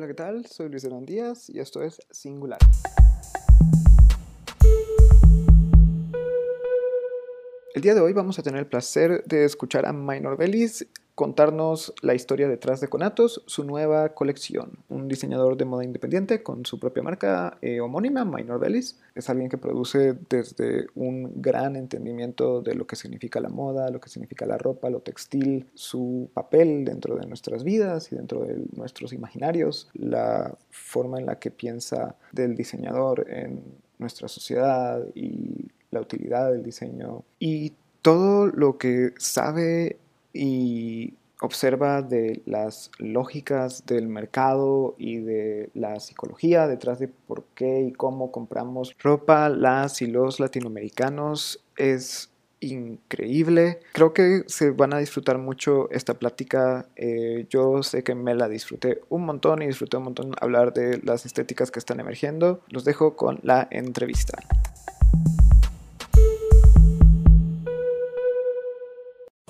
[0.00, 0.46] Hola, ¿qué tal?
[0.46, 2.58] Soy Luis Hernán Díaz y esto es Singular.
[7.74, 10.86] El día de hoy vamos a tener el placer de escuchar a Minor Bellis
[11.20, 14.78] contarnos la historia detrás de Conatos, su nueva colección.
[14.88, 18.98] Un diseñador de moda independiente con su propia marca eh, homónima, Minor Bellis.
[19.14, 24.00] Es alguien que produce desde un gran entendimiento de lo que significa la moda, lo
[24.00, 28.56] que significa la ropa, lo textil, su papel dentro de nuestras vidas y dentro de
[28.74, 33.62] nuestros imaginarios, la forma en la que piensa del diseñador en
[33.98, 39.98] nuestra sociedad y la utilidad del diseño y todo lo que sabe
[40.32, 47.82] y observa de las lógicas del mercado y de la psicología detrás de por qué
[47.82, 52.30] y cómo compramos ropa las y los latinoamericanos es
[52.60, 53.80] increíble.
[53.92, 56.86] Creo que se van a disfrutar mucho esta plática.
[56.96, 61.00] Eh, yo sé que me la disfruté un montón y disfruté un montón hablar de
[61.02, 62.60] las estéticas que están emergiendo.
[62.68, 64.38] Los dejo con la entrevista.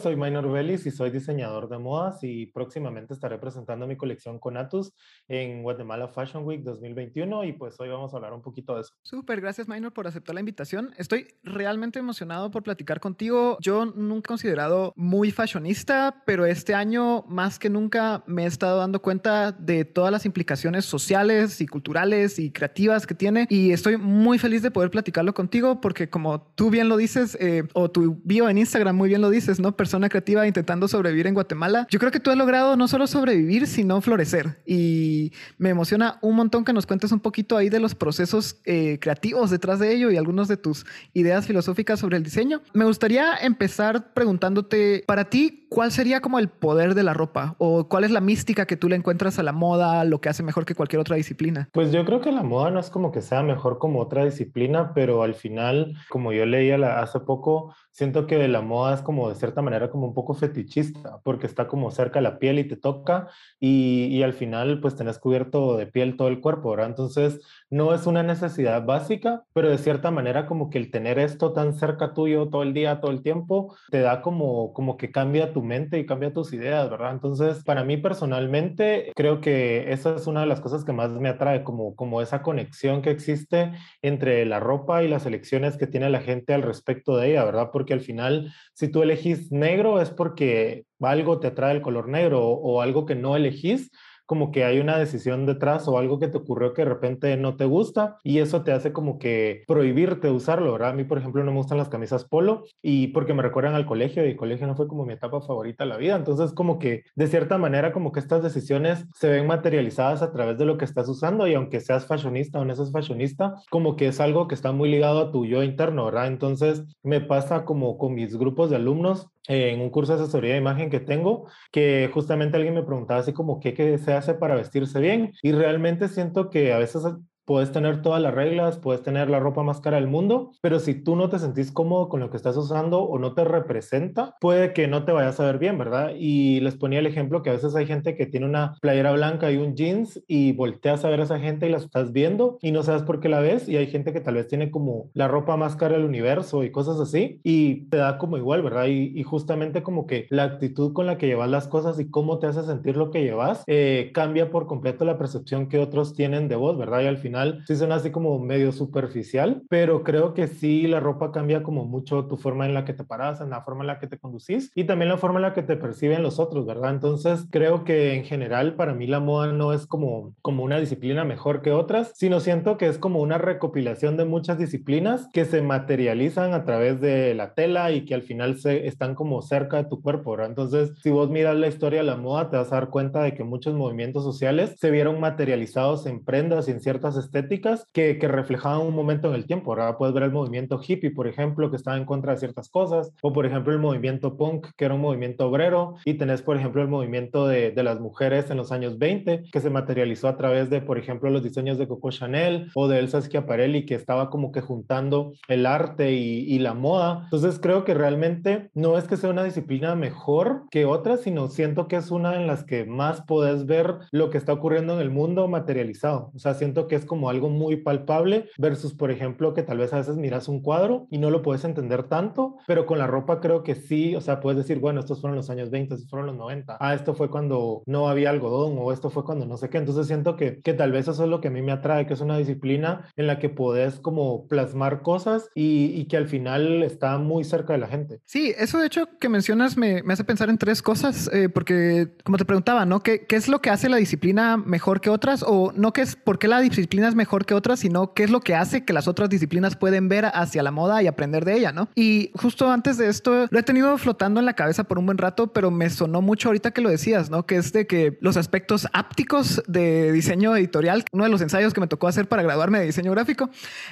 [0.03, 4.95] Soy Minor Bellis y soy diseñador de modas y próximamente estaré presentando mi colección Conatus
[5.29, 8.95] en Guatemala Fashion Week 2021 y pues hoy vamos a hablar un poquito de eso.
[9.03, 10.95] Súper, gracias Minor por aceptar la invitación.
[10.97, 13.59] Estoy realmente emocionado por platicar contigo.
[13.61, 18.79] Yo nunca he considerado muy fashionista, pero este año más que nunca me he estado
[18.79, 23.99] dando cuenta de todas las implicaciones sociales y culturales y creativas que tiene y estoy
[23.99, 28.19] muy feliz de poder platicarlo contigo porque como tú bien lo dices eh, o tu
[28.25, 29.77] bio en Instagram muy bien lo dices, ¿no?
[29.91, 33.67] Persona creativa intentando sobrevivir en Guatemala, yo creo que tú has logrado no solo sobrevivir,
[33.67, 34.61] sino florecer.
[34.65, 38.99] Y me emociona un montón que nos cuentes un poquito ahí de los procesos eh,
[39.01, 42.63] creativos detrás de ello y algunas de tus ideas filosóficas sobre el diseño.
[42.73, 47.57] Me gustaría empezar preguntándote, para ti, ¿cuál sería como el poder de la ropa?
[47.59, 50.45] ¿O cuál es la mística que tú le encuentras a la moda, lo que hace
[50.45, 51.69] mejor que cualquier otra disciplina?
[51.73, 54.93] Pues yo creo que la moda no es como que sea mejor como otra disciplina,
[54.95, 59.35] pero al final, como yo leía hace poco, siento que la moda es como de
[59.35, 63.29] cierta manera como un poco fetichista, porque está como cerca la piel y te toca
[63.59, 66.87] y, y, al final pues tenés cubierto de piel todo el cuerpo, ¿verdad?
[66.87, 71.53] Entonces no es una necesidad básica, pero de cierta manera como que el tener esto
[71.53, 75.53] tan cerca tuyo todo el día, todo el tiempo, te da como, como que cambia
[75.53, 77.13] tu mente y cambia tus ideas, ¿verdad?
[77.13, 81.29] Entonces para mí personalmente creo que esa es una de las cosas que más me
[81.29, 83.73] atrae, como, como esa conexión que existe
[84.03, 87.71] entre la ropa y las elecciones que tiene la gente al respecto de ella, ¿verdad?
[87.73, 92.47] Porque al final, si tú elegís negro es porque algo te atrae el color negro
[92.47, 93.91] o, o algo que no elegís
[94.31, 97.57] como que hay una decisión detrás o algo que te ocurrió que de repente no
[97.57, 100.91] te gusta y eso te hace como que prohibirte usarlo, ¿verdad?
[100.91, 103.87] A mí, por ejemplo, no me gustan las camisas polo y porque me recuerdan al
[103.87, 106.15] colegio y el colegio no fue como mi etapa favorita de la vida.
[106.15, 110.57] Entonces, como que de cierta manera, como que estas decisiones se ven materializadas a través
[110.59, 114.07] de lo que estás usando y aunque seas fashionista o no seas fashionista, como que
[114.07, 116.29] es algo que está muy ligado a tu yo interno, ¿verdad?
[116.29, 120.61] Entonces, me pasa como con mis grupos de alumnos en un curso de asesoría de
[120.61, 124.55] imagen que tengo, que justamente alguien me preguntaba así como qué, qué se hace para
[124.55, 125.33] vestirse bien.
[125.43, 127.03] Y realmente siento que a veces
[127.45, 130.95] puedes tener todas las reglas, puedes tener la ropa más cara del mundo, pero si
[130.95, 134.73] tú no te sentís cómodo con lo que estás usando o no te representa, puede
[134.73, 136.13] que no te vayas a ver bien, ¿verdad?
[136.17, 139.51] Y les ponía el ejemplo que a veces hay gente que tiene una playera blanca
[139.51, 142.73] y un jeans y volteas a ver a esa gente y la estás viendo y
[142.73, 145.29] no sabes por qué la ves y hay gente que tal vez tiene como la
[145.29, 148.87] ropa más cara del universo y cosas así y te da como igual, ¿verdad?
[148.87, 152.39] Y, y justamente como que la actitud con la que llevas las cosas y cómo
[152.39, 156.49] te hace sentir lo que llevas eh, cambia por completo la percepción que otros tienen
[156.49, 157.03] de vos, ¿verdad?
[157.03, 157.30] Y al final
[157.67, 162.27] sí suena así como medio superficial, pero creo que sí la ropa cambia como mucho
[162.27, 164.71] tu forma en la que te paras, en la forma en la que te conducís
[164.75, 166.91] y también la forma en la que te perciben los otros, ¿verdad?
[166.91, 171.25] Entonces creo que en general para mí la moda no es como, como una disciplina
[171.25, 175.63] mejor que otras, sino siento que es como una recopilación de muchas disciplinas que se
[175.63, 179.89] materializan a través de la tela y que al final se, están como cerca de
[179.89, 180.49] tu cuerpo, ¿verdad?
[180.49, 183.35] Entonces, si vos miras la historia de la moda, te vas a dar cuenta de
[183.35, 188.29] que muchos movimientos sociales se vieron materializados en prendas y en ciertas estéticas que, que
[188.29, 189.73] reflejaban un momento en el tiempo.
[189.73, 193.13] Ahora puedes ver el movimiento hippie, por ejemplo, que estaba en contra de ciertas cosas,
[193.23, 196.83] o por ejemplo el movimiento punk, que era un movimiento obrero, y tenés, por ejemplo,
[196.83, 200.71] el movimiento de, de las mujeres en los años 20, que se materializó a través
[200.71, 204.53] de, por ejemplo, los diseños de Coco Chanel o de Elsa Schiaparelli, que estaba como
[204.53, 207.23] que juntando el arte y, y la moda.
[207.25, 211.89] Entonces creo que realmente no es que sea una disciplina mejor que otra, sino siento
[211.89, 215.11] que es una en las que más podés ver lo que está ocurriendo en el
[215.11, 216.31] mundo materializado.
[216.35, 219.93] O sea, siento que es como algo muy palpable versus, por ejemplo, que tal vez
[219.93, 223.41] a veces miras un cuadro y no lo puedes entender tanto, pero con la ropa
[223.41, 226.29] creo que sí, o sea, puedes decir, bueno, estos fueron los años 20, estos fueron
[226.29, 229.69] los 90, ah, esto fue cuando no había algodón o esto fue cuando no sé
[229.71, 232.07] qué, entonces siento que, que tal vez eso es lo que a mí me atrae,
[232.07, 236.29] que es una disciplina en la que podés como plasmar cosas y, y que al
[236.29, 238.21] final está muy cerca de la gente.
[238.25, 242.15] Sí, eso de hecho que mencionas me, me hace pensar en tres cosas, eh, porque
[242.23, 243.01] como te preguntaba, ¿no?
[243.01, 245.45] ¿Qué, ¿Qué es lo que hace la disciplina mejor que otras?
[245.45, 248.31] O no que es por qué la disciplina es mejor que otras, sino qué es
[248.31, 251.57] lo que hace que las otras disciplinas pueden ver hacia la moda y aprender de
[251.57, 251.89] ella, ¿no?
[251.95, 255.19] Y justo antes de esto lo he tenido flotando en la cabeza por un buen
[255.19, 257.47] rato, pero me sonó mucho ahorita que lo decías, ¿no?
[257.47, 261.81] Que es de que los aspectos ápticos de diseño editorial, uno de los ensayos que
[261.81, 263.51] me tocó hacer para graduarme de diseño gráfico,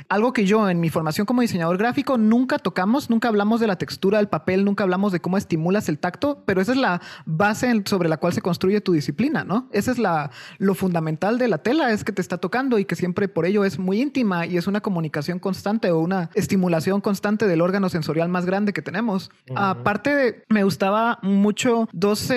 [0.08, 3.76] algo que yo en mi formación como diseñador gráfico nunca tocamos, nunca hablamos de la
[3.76, 7.82] textura del papel, nunca hablamos de cómo estimulas el tacto, pero esa es la base
[7.84, 9.68] sobre la cual se construye tu disciplina, ¿no?
[9.72, 12.96] Esa es la, lo fundamental de la tela, es que te está tocando y que
[12.98, 17.46] siempre por ello es muy íntima y es una comunicación constante o una estimulación constante
[17.46, 19.30] del órgano sensorial más grande que tenemos.
[19.54, 22.30] Aparte de, me gustaba mucho dos,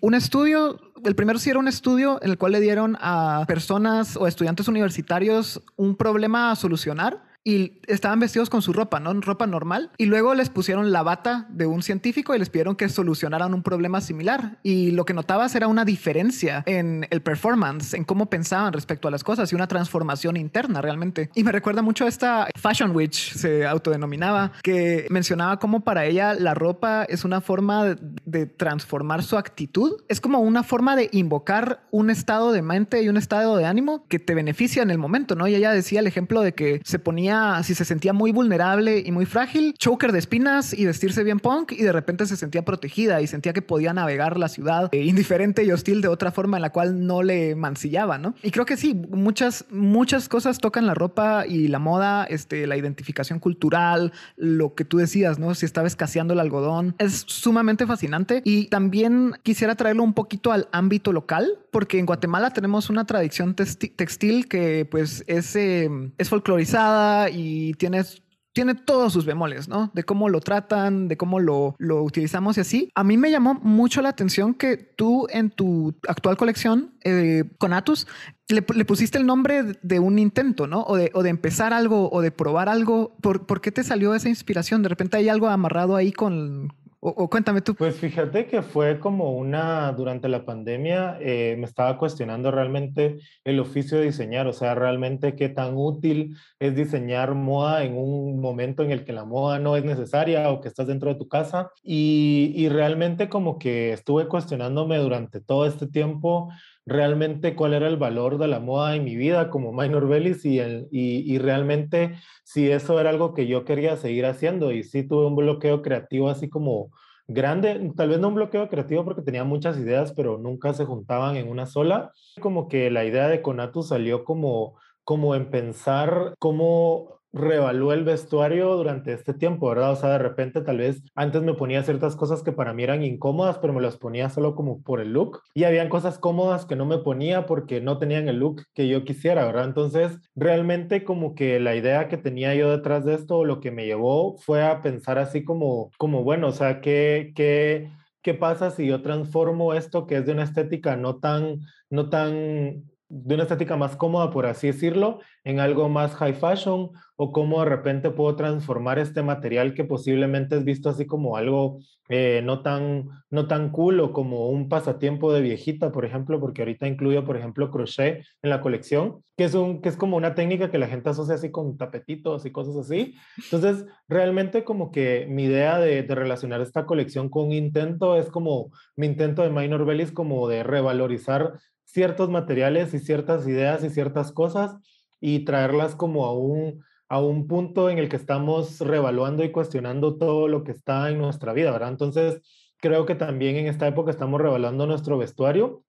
[0.00, 4.16] un estudio el primero sí era un estudio en el cual le dieron a personas
[4.16, 9.12] o estudiantes universitarios un problema a solucionar y estaban vestidos con su ropa, ¿no?
[9.14, 9.90] Ropa normal.
[9.98, 13.62] Y luego les pusieron la bata de un científico y les pidieron que solucionaran un
[13.62, 14.58] problema similar.
[14.62, 19.10] Y lo que notabas era una diferencia en el performance, en cómo pensaban respecto a
[19.10, 21.30] las cosas y una transformación interna realmente.
[21.34, 26.54] Y me recuerda mucho esta Fashion Witch, se autodenominaba, que mencionaba cómo para ella la
[26.54, 30.00] ropa es una forma de, de transformar su actitud.
[30.08, 34.06] Es como una forma de invocar un estado de mente y un estado de ánimo
[34.06, 35.48] que te beneficia en el momento, ¿no?
[35.48, 39.10] Y ella decía el ejemplo de que se ponía si se sentía muy vulnerable y
[39.10, 43.20] muy frágil, choker de espinas y vestirse bien punk y de repente se sentía protegida
[43.20, 46.62] y sentía que podía navegar la ciudad eh, indiferente y hostil de otra forma en
[46.62, 48.34] la cual no le mancillaba, ¿no?
[48.44, 52.76] Y creo que sí, muchas, muchas cosas tocan la ropa y la moda, este, la
[52.76, 55.54] identificación cultural, lo que tú decías, ¿no?
[55.54, 60.68] Si estaba escaseando el algodón, es sumamente fascinante y también quisiera traerlo un poquito al
[60.72, 65.88] ámbito local, porque en Guatemala tenemos una tradición textil que pues es, eh,
[66.18, 68.22] es folclorizada, y tienes
[68.52, 69.90] tiene todos sus bemoles, ¿no?
[69.94, 72.88] De cómo lo tratan, de cómo lo, lo, utilizamos y así.
[72.94, 77.72] A mí me llamó mucho la atención que tú en tu actual colección, eh, con
[77.72, 78.06] Atus,
[78.48, 80.82] le, pusiste el nombre de un intento, ¿no?
[80.82, 83.16] O de, o de empezar algo o de probar algo.
[83.22, 84.82] ¿Por, ¿Por, qué te salió esa inspiración?
[84.82, 87.74] De repente hay algo amarrado ahí con, o, cuéntame tú.
[87.74, 93.58] Pues fíjate que fue como una, durante la pandemia, eh, me estaba cuestionando realmente el
[93.58, 98.84] oficio de diseñar, o sea, realmente qué tan útil es diseñar moda en un momento
[98.84, 101.72] en el que la moda no es necesaria o que estás dentro de tu casa.
[101.82, 106.50] Y, y realmente como que estuve cuestionándome durante todo este tiempo
[106.86, 110.58] realmente cuál era el valor de la moda en mi vida como minor bellis y,
[110.58, 115.26] el, y, realmente si eso era algo que yo quería seguir haciendo y sí tuve
[115.26, 116.90] un bloqueo creativo así como
[117.28, 121.36] grande, tal vez no un bloqueo creativo porque tenía muchas ideas pero nunca se juntaban
[121.36, 127.21] en una sola, como que la idea de Conatus salió como como en pensar cómo
[127.32, 129.92] reevalué el vestuario durante este tiempo, ¿verdad?
[129.92, 133.02] O sea, de repente tal vez antes me ponía ciertas cosas que para mí eran
[133.02, 135.40] incómodas, pero me las ponía solo como por el look.
[135.54, 139.04] Y habían cosas cómodas que no me ponía porque no tenían el look que yo
[139.04, 139.64] quisiera, ¿verdad?
[139.64, 143.86] Entonces, realmente como que la idea que tenía yo detrás de esto, lo que me
[143.86, 147.90] llevó fue a pensar así como, como bueno, o sea, ¿qué, qué,
[148.22, 152.91] qué pasa si yo transformo esto que es de una estética no tan, no tan
[153.14, 157.60] de una estética más cómoda, por así decirlo, en algo más high fashion o cómo
[157.60, 161.78] de repente puedo transformar este material que posiblemente es visto así como algo
[162.08, 166.62] eh, no, tan, no tan cool o como un pasatiempo de viejita, por ejemplo, porque
[166.62, 170.34] ahorita incluyo, por ejemplo, crochet en la colección, que es, un, que es como una
[170.34, 173.14] técnica que la gente asocia así con tapetitos y cosas así.
[173.44, 178.72] Entonces, realmente como que mi idea de, relacionar esta colección con un intento es como
[178.96, 181.54] mi intento de Minor Bellis como de revalorizar
[181.92, 184.76] ciertos materiales y ciertas ideas y ciertas cosas
[185.20, 190.16] y traerlas como a un, a un punto en el que estamos revaluando y cuestionando
[190.16, 191.90] todo lo que está en nuestra vida, ¿verdad?
[191.90, 192.40] Entonces,
[192.78, 195.84] creo que también en esta época estamos revaluando nuestro vestuario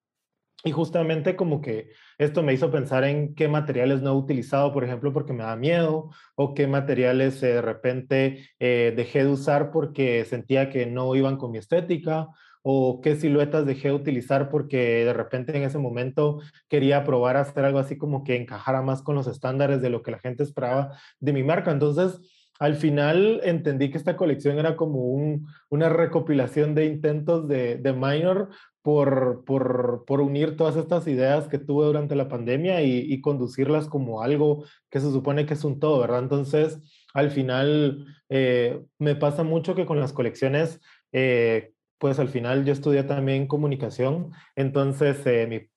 [0.66, 4.84] y justamente como que esto me hizo pensar en qué materiales no he utilizado, por
[4.84, 9.72] ejemplo, porque me da miedo, o qué materiales eh, de repente eh, dejé de usar
[9.72, 12.28] porque sentía que no iban con mi estética,
[12.64, 16.40] o qué siluetas dejé de utilizar porque de repente en ese momento
[16.70, 20.02] quería probar a hacer algo así como que encajara más con los estándares de lo
[20.02, 21.72] que la gente esperaba de mi marca.
[21.72, 22.20] Entonces,
[22.60, 27.94] al final entendí que esta colección era como un, una recopilación de intentos de, de
[27.94, 28.50] minor
[28.82, 34.22] por, por, por, unir todas estas ideas que tuve durante la pandemia y, conducirlas como
[34.22, 36.20] algo que se supone que es un todo, ¿verdad?
[36.20, 36.80] Entonces,
[37.14, 40.82] al final, eh, me pasa mucho que con las colecciones,
[41.14, 41.73] eh,
[42.04, 45.70] pues al final yo estudié también comunicación, entonces eh,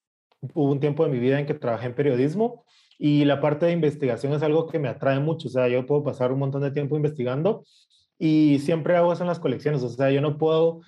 [0.54, 2.64] hubo un tiempo de mi vida en que trabajé en periodismo
[2.98, 6.02] y la parte de investigación es algo que me atrae mucho, o sea, yo puedo
[6.02, 7.62] pasar un montón de tiempo investigando
[8.18, 10.80] y siempre hago eso en las colecciones, o sea, yo no puedo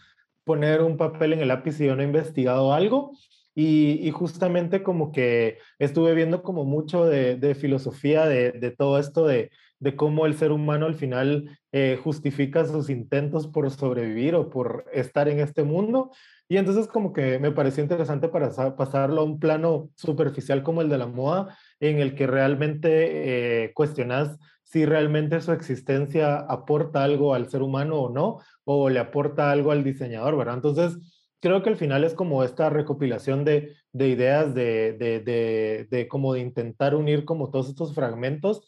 [0.43, 3.13] poner un papel en el lápiz si yo no he investigado algo.
[3.55, 9.51] Y, justamente como que estuve viendo como mucho de, filosofía de, de, todo esto de,
[9.79, 14.85] de, cómo el ser humano al final eh, justifica sus intentos por sobrevivir o por
[14.93, 16.11] estar en este mundo.
[16.49, 20.89] Y entonces como que me pareció interesante para pasarlo a un plano superficial como el
[20.89, 27.35] de la moda, en el que realmente eh, cuestionas si realmente su existencia aporta algo
[27.35, 30.57] al ser humano o no, o le aporta algo al diseñador, ¿verdad?
[30.57, 30.99] Entonces,
[31.41, 36.35] creo que al final es como esta recopilación de, de ideas, de, de, de, como
[36.35, 38.61] de intentar unir como todos estos fragmentos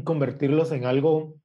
[0.00, 1.36] convertirlos en algo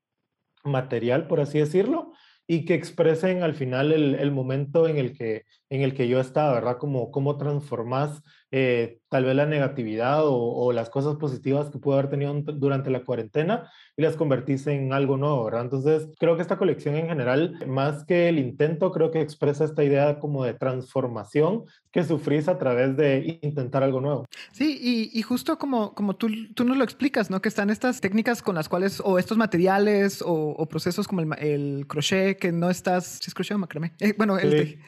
[0.63, 2.13] material, por así decirlo,
[2.47, 6.19] y que expresen al final el, el momento en el, que, en el que yo
[6.19, 6.77] estaba, ¿verdad?
[6.77, 12.09] Como cómo transformas eh, tal vez la negatividad o, las cosas positivas que pude haber
[12.09, 15.63] tenido durante la cuarentena y las convertís en algo nuevo, ¿verdad?
[15.63, 19.83] Entonces, creo que esta colección en general, más que el intento, creo que expresa esta
[19.83, 24.25] idea como de transformación que sufrís a través de intentar algo nuevo.
[24.51, 27.41] Sí, y, justo como, como tú, tú nos lo explicas, ¿no?
[27.41, 32.37] Que están estas técnicas con las cuales, o estos materiales o, procesos como el, crochet,
[32.37, 33.93] que no estás, ¿sí es crochet o macramé?
[33.99, 34.37] Eh, bueno,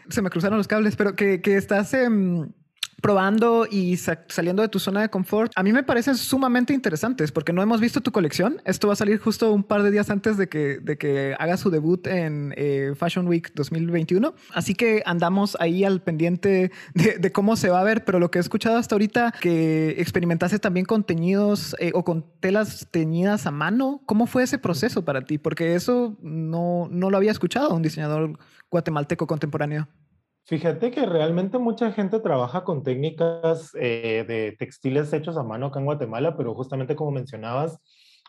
[0.10, 1.94] se me cruzaron los cables, pero que, que estás...
[1.94, 2.54] en
[3.02, 7.54] probando y saliendo de tu zona de confort, a mí me parecen sumamente interesantes porque
[7.54, 8.62] no hemos visto tu colección.
[8.66, 12.06] Esto va a salir justo un par de días antes de que, haga su debut
[12.08, 14.34] en eh, Fashion Week 2021.
[14.54, 18.40] Así que andamos ahí al pendiente de, cómo se va a ver, pero lo que
[18.40, 23.52] he escuchado hasta ahorita, que experimentaste también con teñidos eh, o con telas teñidas a
[23.52, 25.38] mano, ¿cómo fue ese proceso para ti?
[25.38, 28.38] Porque eso no, no lo había escuchado un diseñador
[28.70, 29.88] guatemalteco contemporáneo.
[30.50, 35.78] Fíjate que realmente mucha gente trabaja con técnicas eh, de textiles hechos a mano acá
[35.78, 37.80] en Guatemala, pero justamente como mencionabas,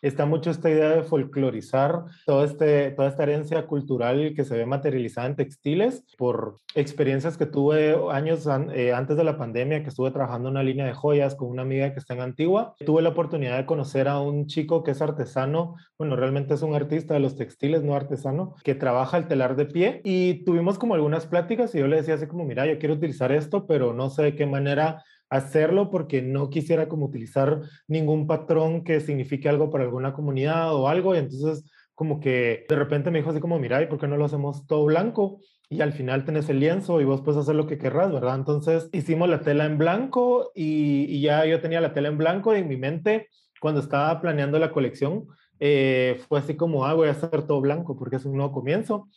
[0.03, 4.67] está mucho esta idea de folclorizar todo este, toda esta herencia cultural que se ve
[4.67, 10.11] materializada en textiles por experiencias que tuve años eh, antes de la pandemia, que estuve
[10.11, 12.75] trabajando en una línea de joyas con una amiga que está en Antigua.
[12.85, 16.75] Tuve la oportunidad de conocer a un chico que es artesano, bueno, realmente es un
[16.75, 20.95] artista de los textiles, no artesano, que trabaja el telar de pie y tuvimos como
[20.95, 24.11] algunas pláticas y yo le decía así como, mira, yo quiero utilizar esto, pero no
[24.11, 29.71] sé de qué manera hacerlo porque no quisiera como utilizar ningún patrón que signifique algo
[29.71, 31.15] para alguna comunidad o algo.
[31.15, 34.17] Y entonces como que de repente me dijo así como, mira, ¿y por qué no
[34.17, 35.41] lo hacemos todo blanco?
[35.69, 38.37] Y al final tenés el lienzo y vos puedes hacer lo que querrás, ¿verdad?
[38.37, 42.59] Entonces hicimos la tela en blanco y, ya yo tenía la tela en blanco y
[42.61, 43.29] en mi mente,
[43.61, 45.27] cuando estaba planeando la colección,
[45.59, 49.09] eh, fue así como, ah, voy a hacer todo blanco porque es un nuevo comienzo.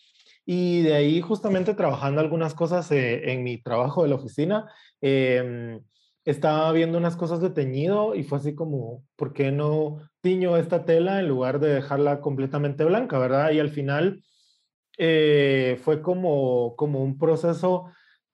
[0.45, 4.69] Y de ahí justamente trabajando algunas cosas eh, en mi trabajo de la oficina,
[5.01, 5.79] eh,
[6.25, 10.85] estaba viendo unas cosas de teñido y fue así como, ¿por qué no tiño esta
[10.85, 13.51] tela en lugar de dejarla completamente blanca, verdad?
[13.51, 14.23] Y al final
[14.97, 17.85] eh, fue como, como un proceso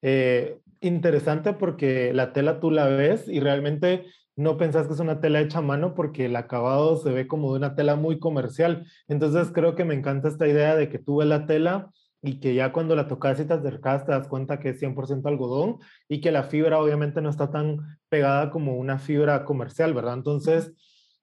[0.01, 4.05] eh, interesante porque la tela tú la ves y realmente
[4.35, 7.51] no pensás que es una tela hecha a mano porque el acabado se ve como
[7.51, 8.85] de una tela muy comercial.
[9.07, 12.53] Entonces creo que me encanta esta idea de que tú ves la tela y que
[12.53, 16.21] ya cuando la tocas y te acercas te das cuenta que es 100% algodón y
[16.21, 20.15] que la fibra obviamente no está tan pegada como una fibra comercial, ¿verdad?
[20.15, 20.73] Entonces,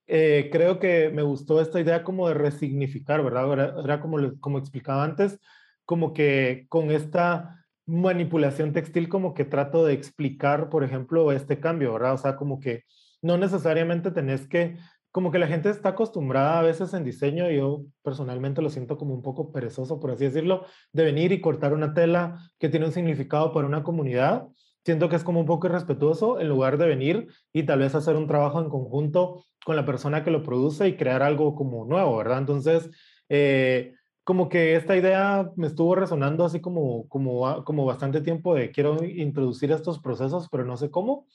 [0.06, 3.82] eh, creo que me gustó esta idea como de resignificar, ¿verdad?
[3.84, 5.38] Era, como, como explicaba antes,
[5.84, 11.92] como que con esta manipulación textil como que trato de explicar, por ejemplo, este cambio,
[11.92, 12.14] ¿verdad?
[12.14, 12.84] O sea, como que
[13.22, 14.76] no necesariamente tenés que
[15.12, 19.14] como que la gente está acostumbrada a veces en diseño, yo personalmente lo siento como
[19.14, 22.92] un poco perezoso, por así decirlo, de venir y cortar una tela que tiene un
[22.92, 24.46] significado para una comunidad.
[24.84, 28.14] Siento que es como un poco irrespetuoso en lugar de venir y tal vez hacer
[28.14, 32.18] un trabajo en conjunto con la persona que lo produce y crear algo como nuevo,
[32.18, 32.38] ¿verdad?
[32.38, 32.90] Entonces,
[33.28, 38.70] eh, como que esta idea me estuvo resonando así como, como, como bastante tiempo de
[38.70, 41.26] quiero introducir estos procesos, pero no sé cómo.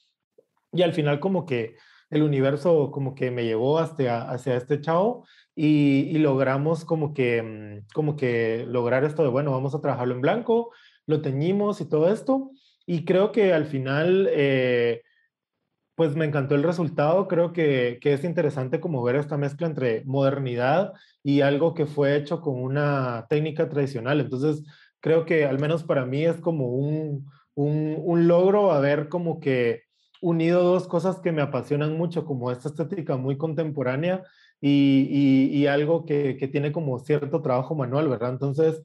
[0.72, 1.75] Y al final como que
[2.12, 5.25] el universo como que me llevó hasta, hacia este chavo
[5.56, 10.22] y, logramos como que, mm, como que lograr esto de, bueno, vamos a trabajarlo en
[10.22, 10.72] blanco,
[11.08, 12.51] lo teñimos y todo esto.
[12.86, 15.01] Y creo que al final, eh,
[15.96, 17.27] pues me encantó el resultado.
[17.27, 22.15] Creo que, que, es interesante como ver esta mezcla entre modernidad y algo que fue
[22.18, 24.20] hecho con una técnica tradicional.
[24.20, 24.63] Entonces,
[25.00, 29.84] creo que al menos para mí es como un, un, un logro haber como que
[30.22, 34.24] unido dos cosas que me apasionan mucho, como esta estética muy contemporánea
[34.62, 38.30] y, y, algo que, que, tiene como cierto trabajo manual, ¿verdad?
[38.30, 38.84] Entonces,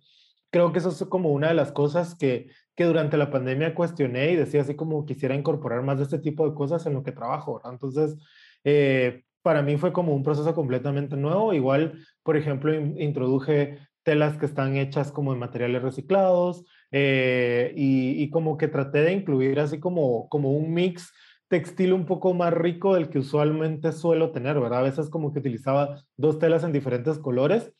[0.51, 4.33] creo que eso es como una de las cosas que, que durante la pandemia cuestioné
[4.33, 7.13] y decía así como quisiera incorporar más de este tipo de cosas en lo que
[7.13, 7.73] trabajo, ¿verdad?
[7.73, 8.17] Entonces,
[8.65, 11.53] eh, para mí fue como un proceso completamente nuevo.
[11.53, 18.31] Igual, por ejemplo, introduje telas que están hechas como en materiales reciclados eh, y, y,
[18.31, 21.13] como que traté de incluir así como, como un mix
[21.49, 24.81] textil un poco más rico del que usualmente suelo tener, ¿verdad?
[24.81, 27.73] A veces como que utilizaba dos telas en diferentes colores,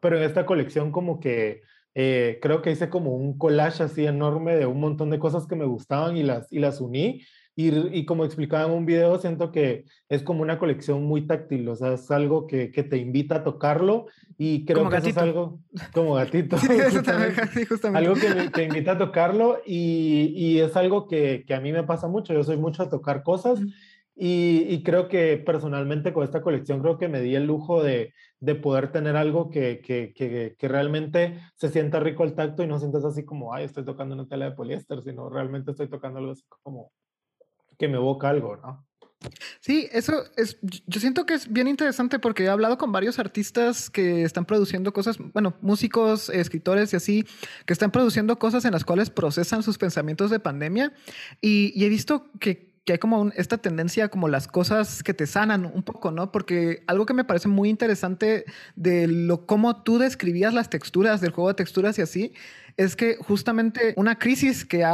[0.00, 1.62] pero en esta colección como que
[1.94, 5.56] eh, creo que hice como un collage así enorme de un montón de cosas que
[5.56, 7.22] me gustaban y las, y las uní
[7.58, 11.74] y, como explicaba en un video, siento que es como una colección muy táctil, o
[11.74, 15.60] sea, es algo que, que te invita a tocarlo y creo que eso es algo
[15.94, 16.58] como gatito.
[16.58, 21.60] sí, justamente, Algo que te invita a tocarlo y, y es algo que, que, a
[21.62, 23.58] mí me pasa mucho, yo soy mucho a tocar cosas.
[24.14, 28.14] Y, y, creo que personalmente con esta colección creo que me di el lujo de,
[28.40, 32.78] de poder tener algo que, que, que, realmente se sienta rico al tacto y no
[32.78, 36.32] sientas así como, ay, estoy tocando una tela de poliéster, sino realmente estoy tocando algo
[36.32, 36.92] así como
[37.78, 38.86] que me evoca algo, ¿no?
[39.60, 43.90] Sí, eso es, yo siento que es bien interesante porque he hablado con varios artistas
[43.90, 47.24] que están produciendo cosas, bueno, músicos, escritores y así,
[47.64, 50.92] que están produciendo cosas en las cuales procesan sus pensamientos de pandemia
[51.40, 55.26] y, y he visto que que hay como esta tendencia como las cosas que te
[55.26, 56.30] sanan un poco, ¿no?
[56.30, 58.44] Porque algo que me parece muy interesante
[58.76, 62.32] de lo cómo tú describías las texturas del juego de texturas y así
[62.76, 64.84] es que justamente una crisis que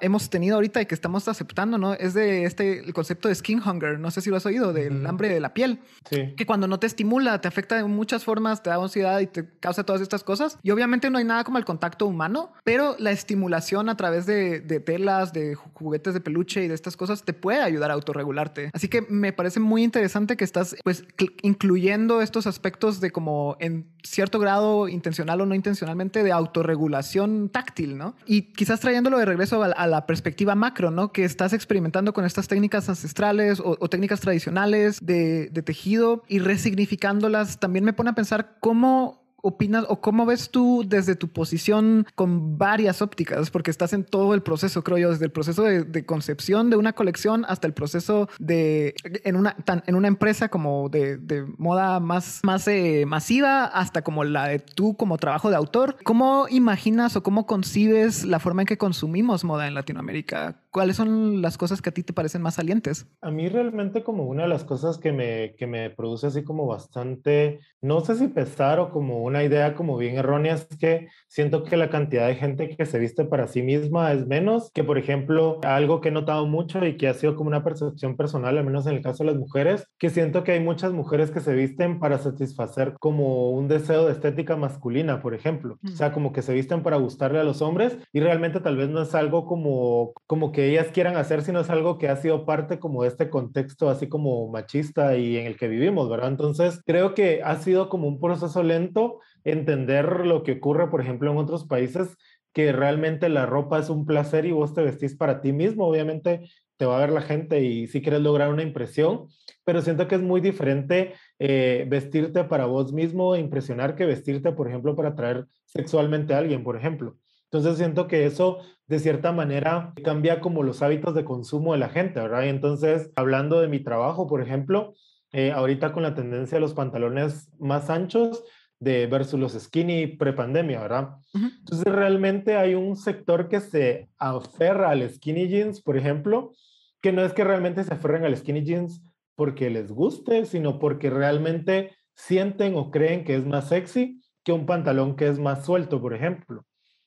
[0.00, 1.94] hemos tenido ahorita y que estamos aceptando, ¿no?
[1.94, 5.06] Es de este el concepto de skin hunger, no sé si lo has oído, del
[5.06, 6.34] hambre de la piel, sí.
[6.36, 9.48] que cuando no te estimula, te afecta de muchas formas, te da ansiedad y te
[9.58, 10.58] causa todas estas cosas.
[10.62, 14.60] Y obviamente no hay nada como el contacto humano, pero la estimulación a través de,
[14.60, 18.70] de telas, de juguetes de peluche y de estas cosas te puede ayudar a autorregularte.
[18.72, 21.04] Así que me parece muy interesante que estás pues
[21.42, 27.15] incluyendo estos aspectos de como en cierto grado intencional o no intencionalmente de autorregulación
[27.50, 28.14] táctil, ¿no?
[28.26, 31.12] Y quizás trayéndolo de regreso a, la perspectiva macro, ¿no?
[31.12, 37.84] Que estás experimentando con estas técnicas ancestrales o, técnicas tradicionales de, tejido y resignificándolas, también
[37.84, 43.02] me pone a pensar cómo opinas o cómo ves tú desde tu posición con varias
[43.02, 43.50] ópticas?
[43.50, 46.92] Porque estás en todo el proceso, creo yo, desde el proceso de, concepción de una
[46.92, 49.56] colección hasta el proceso de, en una,
[49.86, 54.58] en una empresa como de, de moda más, más eh, masiva hasta como la de
[54.58, 55.96] tú como trabajo de autor.
[56.04, 60.60] ¿Cómo imaginas o cómo concibes la forma en que consumimos moda en Latinoamérica?
[60.76, 63.06] ¿Cuáles son las cosas que a ti te parecen más salientes?
[63.22, 66.66] A mí realmente como una de las cosas que me, que me produce así como
[66.66, 71.64] bastante, no sé si pesar o como una idea como bien errónea es que siento
[71.64, 74.98] que la cantidad de gente que se viste para sí misma es menos que, por
[74.98, 78.64] ejemplo, algo que he notado mucho y que ha sido como una percepción personal, al
[78.66, 81.54] menos en el caso de las mujeres, que siento que hay muchas mujeres que se
[81.54, 85.78] visten para satisfacer como un deseo de estética masculina, por ejemplo.
[85.86, 88.90] O sea, como que se visten para gustarle a los hombres y realmente tal vez
[88.90, 92.44] no es algo como, como que ellas quieran hacer, sino es algo que ha sido
[92.46, 96.28] parte como de este contexto así como machista y en el que vivimos, ¿verdad?
[96.28, 101.30] Entonces, creo que ha sido como un proceso lento entender lo que ocurre, por ejemplo,
[101.30, 102.16] en otros países,
[102.52, 105.86] que realmente la ropa es un placer y vos te vestís para ti mismo.
[105.86, 109.26] Obviamente te va a ver la gente y si quieres lograr una impresión,
[109.64, 114.52] pero siento que es muy diferente eh, vestirte para vos mismo e impresionar que vestirte,
[114.52, 117.16] por ejemplo, para atraer sexualmente a alguien, por ejemplo.
[117.50, 121.88] Entonces siento que eso de cierta manera cambia como los hábitos de consumo de la
[121.88, 122.44] gente, ¿verdad?
[122.44, 124.94] Y entonces, hablando de mi trabajo, por ejemplo,
[125.32, 128.44] eh, ahorita con la tendencia de los pantalones más anchos,
[128.78, 131.16] de versus los skinny prepandemia, ¿verdad?
[131.32, 136.52] Entonces realmente hay un sector que se aferra al skinny jeans, por ejemplo,
[137.00, 139.02] que no es que realmente se aferren al skinny jeans
[139.34, 144.66] porque les guste, sino porque realmente sienten o creen que es más sexy que un
[144.66, 146.65] pantalón que es más suelto, por ejemplo.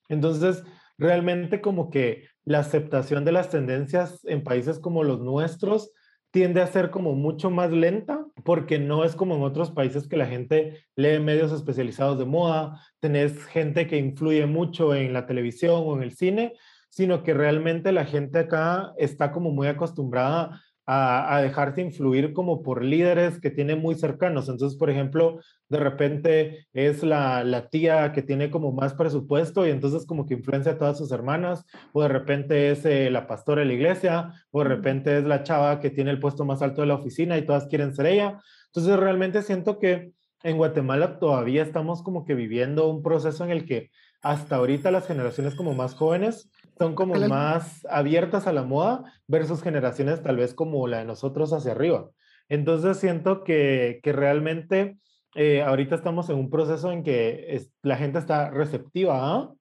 [0.10, 0.64] Entonces,
[0.98, 5.92] realmente como que la aceptación de las tendencias en países como los nuestros
[6.32, 10.18] tiende a ser como mucho más lenta porque no es como en otros países que
[10.18, 15.84] la gente lee medios especializados de moda, tenés gente que influye mucho en la televisión
[15.86, 16.54] o en el cine,
[16.90, 22.84] sino que realmente la gente acá está como muy acostumbrada a, dejarse influir como por
[22.84, 24.50] líderes que tiene muy cercanos.
[24.50, 29.70] Entonces, por ejemplo, de repente es la, la, tía que tiene como más presupuesto y
[29.70, 33.62] entonces como que influencia a todas sus hermanas, o de repente es eh, la pastora
[33.62, 36.82] de la iglesia, o de repente es la chava que tiene el puesto más alto
[36.82, 38.40] de la oficina y todas quieren ser ella.
[38.74, 43.66] Entonces, realmente siento que en Guatemala todavía estamos como que viviendo un proceso en el
[43.66, 43.92] que
[44.24, 46.50] hasta ahorita las generaciones como más jóvenes
[46.80, 51.52] son como más abiertas a la moda versus generaciones tal vez como la de nosotros
[51.52, 52.10] hacia arriba.
[52.48, 54.98] Entonces siento que, que realmente
[55.36, 59.54] eh, ahorita estamos en un proceso en que la gente está receptiva, ¿ah?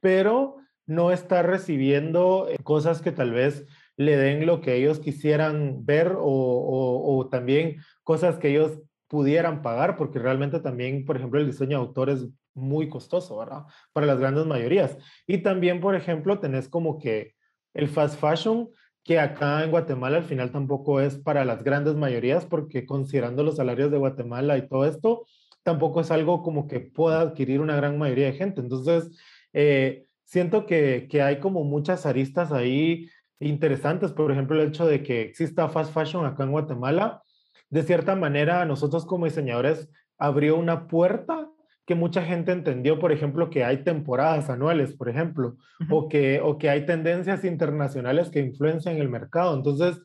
[0.00, 3.64] pero no está recibiendo eh, cosas que tal vez
[3.96, 9.62] le den lo que ellos quisieran ver o, o, o, también cosas que ellos pudieran
[9.62, 13.64] pagar, porque realmente también, por ejemplo, el diseño de autor es muy costoso, ¿verdad?
[13.92, 14.96] Para las grandes mayorías.
[15.26, 17.34] Y también, por ejemplo, tenés como que
[17.74, 18.70] el fast fashion,
[19.04, 23.56] que acá en Guatemala al final tampoco es para las grandes mayorías, porque considerando los
[23.56, 25.26] salarios de Guatemala y todo esto,
[25.62, 28.60] tampoco es algo como que pueda adquirir una gran mayoría de gente.
[28.60, 29.16] Entonces,
[29.52, 34.12] eh, siento que, que hay como muchas aristas ahí interesantes.
[34.12, 37.22] Por ejemplo, el hecho de que exista fast fashion acá en Guatemala,
[37.68, 41.48] de cierta manera, nosotros como diseñadores abrió una puerta
[41.86, 45.56] que mucha gente entendió, por ejemplo, que hay temporadas anuales, por ejemplo,
[45.88, 49.56] o, que, o que hay tendencias internacionales que influencian el mercado.
[49.56, 50.02] Entonces,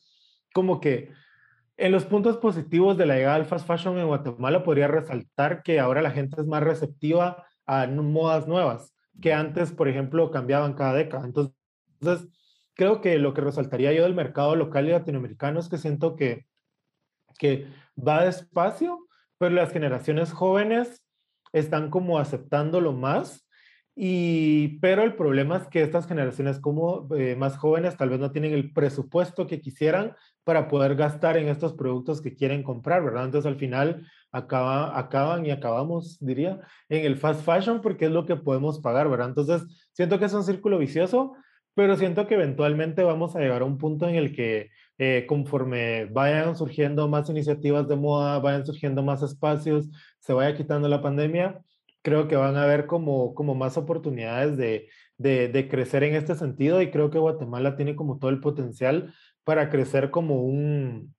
[0.53, 1.09] como que
[1.77, 5.79] en los puntos positivos de la llegada del fast fashion en Guatemala podría resaltar que
[5.79, 10.93] ahora la gente es más receptiva a modas nuevas, que antes, por ejemplo, cambiaban cada
[10.93, 11.25] década.
[11.25, 12.27] Entonces,
[12.75, 16.45] creo que lo que resaltaría yo del mercado local y latinoamericano es que siento que,
[17.39, 17.65] que
[17.97, 19.07] va despacio,
[19.39, 21.00] pero las generaciones jóvenes
[21.53, 23.47] están como aceptándolo más.
[23.93, 28.31] Y, pero el problema es que estas generaciones como eh, más jóvenes tal vez no
[28.31, 33.25] tienen el presupuesto que quisieran para poder gastar en estos productos que quieren comprar, ¿verdad?
[33.25, 38.25] Entonces al final acaba, acaban y acabamos, diría, en el fast fashion porque es lo
[38.25, 39.27] que podemos pagar, ¿verdad?
[39.27, 41.33] Entonces siento que es un círculo vicioso,
[41.73, 44.69] pero siento que eventualmente vamos a llegar a un punto en el que
[45.03, 50.87] eh, conforme vayan surgiendo más iniciativas de moda, vayan surgiendo más espacios, se vaya quitando
[50.87, 51.59] la pandemia,
[52.03, 56.83] creo que van a haber como, como más oportunidades de, de, crecer en este sentido
[56.83, 59.11] y creo que Guatemala tiene como todo el potencial
[59.43, 61.15] para crecer como un,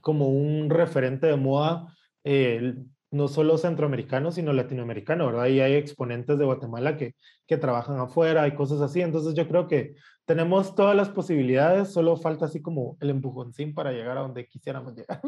[0.00, 2.74] como un referente de moda, eh,
[3.12, 5.46] no solo centroamericano, sino latinoamericano, ¿verdad?
[5.46, 7.14] Y hay exponentes de Guatemala que,
[7.46, 9.02] que trabajan afuera y cosas así.
[9.02, 9.94] Entonces yo creo que
[10.24, 14.94] tenemos todas las posibilidades, solo falta así como el empujoncín para llegar a donde quisiéramos
[14.94, 15.20] llegar.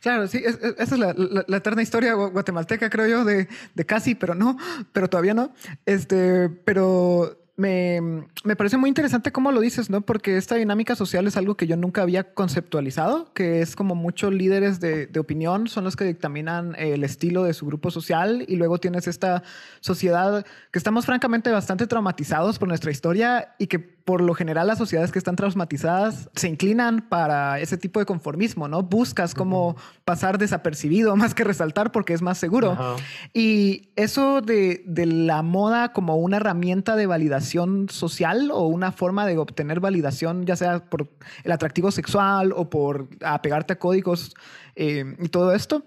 [0.00, 1.14] Claro, sí, esa es la,
[1.46, 4.56] la, eterna historia guatemalteca, creo yo, de, de, casi, pero no,
[4.92, 5.52] pero todavía no.
[5.86, 8.00] Este, pero me,
[8.44, 10.02] me, parece muy interesante cómo lo dices, ¿no?
[10.02, 14.32] Porque esta dinámica social es algo que yo nunca había conceptualizado, que es como muchos
[14.32, 18.54] líderes de, de, opinión son los que dictaminan el estilo de su grupo social y
[18.54, 19.42] luego tienes esta
[19.80, 24.78] sociedad que estamos francamente bastante traumatizados por nuestra historia y que por lo general las
[24.78, 28.82] sociedades que están traumatizadas se inclinan para ese tipo de conformismo, ¿no?
[28.82, 32.96] Buscas cómo pasar desapercibido más que resaltar porque es más seguro.
[33.34, 39.26] Y eso de, de, la moda como una herramienta de validación social o una forma
[39.26, 41.10] de obtener validación, ya sea por
[41.44, 44.34] el atractivo sexual o por apegarte a códigos
[44.74, 45.84] eh, y todo esto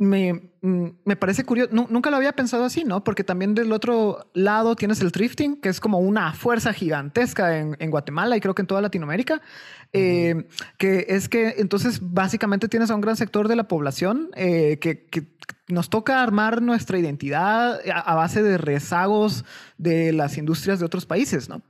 [0.00, 3.04] me, mm, me, parece curioso, nunca lo había pensado así, ¿no?
[3.04, 7.76] Porque también del otro lado tienes el thrifting, que es como una fuerza gigantesca en,
[7.78, 9.42] en Guatemala y creo que en toda Latinoamérica,
[9.92, 10.46] eh,
[10.78, 15.04] que es que entonces básicamente tienes a un gran sector de la población eh, que,
[15.04, 15.26] que,
[15.68, 19.44] nos toca armar nuestra identidad a, base de rezagos
[19.76, 21.62] de las industrias de otros países, ¿no?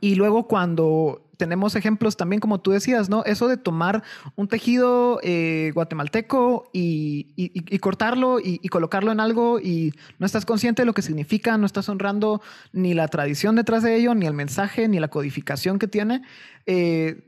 [0.00, 3.24] y luego cuando tenemos ejemplos también, como tú decías, ¿no?
[3.24, 4.02] Eso de tomar
[4.36, 10.86] un tejido eh, guatemalteco y, cortarlo y, colocarlo en algo y no estás consciente de
[10.86, 12.42] lo que significa, no estás honrando
[12.72, 16.22] ni la tradición detrás de ello, ni el mensaje, ni la codificación que tiene.
[16.66, 17.22] Eh,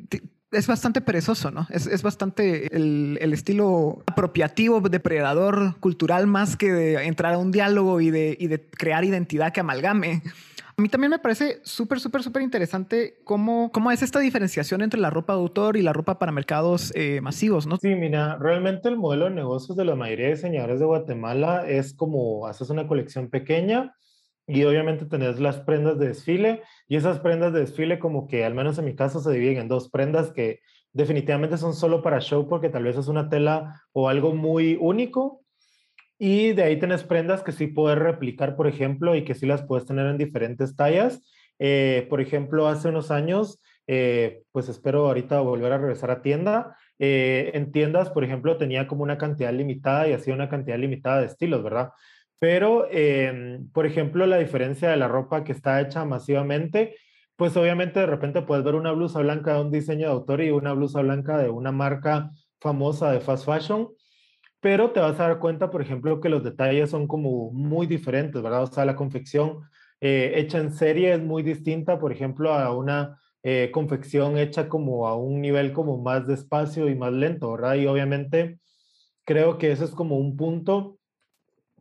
[0.53, 1.67] es bastante perezoso, ¿no?
[1.71, 8.11] Es, bastante el, estilo apropiativo, depredador cultural, más que de entrar a un diálogo y
[8.11, 10.23] de, y de crear identidad que amalgame.
[10.79, 15.01] A mí también me parece súper, súper, súper interesante cómo, cómo es esta diferenciación entre
[15.01, 17.79] la ropa de autor y la ropa para mercados eh, masivos, ¿no?
[17.79, 21.95] Sí, mira, realmente el modelo de negocios de la mayoría de diseñadores de Guatemala es
[21.95, 23.95] como haces una colección pequeña
[24.47, 28.55] y obviamente tenés las prendas de desfile y esas prendas de desfile como que al
[28.55, 30.61] menos en mi caso se dividen en dos prendas que
[30.93, 35.46] definitivamente son solo para show porque tal vez es una tela o algo muy único
[36.19, 39.63] y de ahí tenés prendas que sí puedes replicar, por ejemplo, y que sí las
[39.63, 41.21] puedes tener en diferentes tallas.
[41.59, 46.77] Eh, por ejemplo, hace unos años, eh, pues espero ahorita volver a regresar a tienda.
[46.99, 51.21] Eh, en tiendas, por ejemplo, tenía como una cantidad limitada y hacía una cantidad limitada
[51.21, 51.91] de estilos, ¿verdad?
[52.39, 56.97] Pero, em, por ejemplo, la diferencia de la ropa que está hecha masivamente,
[57.37, 60.51] pues obviamente de repente puedes ver una blusa blanca de un diseño de autor y
[60.51, 63.89] una blusa blanca de una marca famosa de fast fashion
[64.67, 68.43] pero te vas a dar cuenta, por ejemplo, que los detalles son como muy diferentes,
[68.43, 68.65] ¿verdad?
[68.65, 69.61] O sea, la confección
[70.01, 75.07] eh, hecha en serie es muy distinta, por ejemplo, a una eh, confección hecha como
[75.07, 77.77] a un nivel como más despacio y más lento, ¿verdad?
[77.77, 78.59] Y obviamente
[79.25, 80.99] creo que ese es como un punto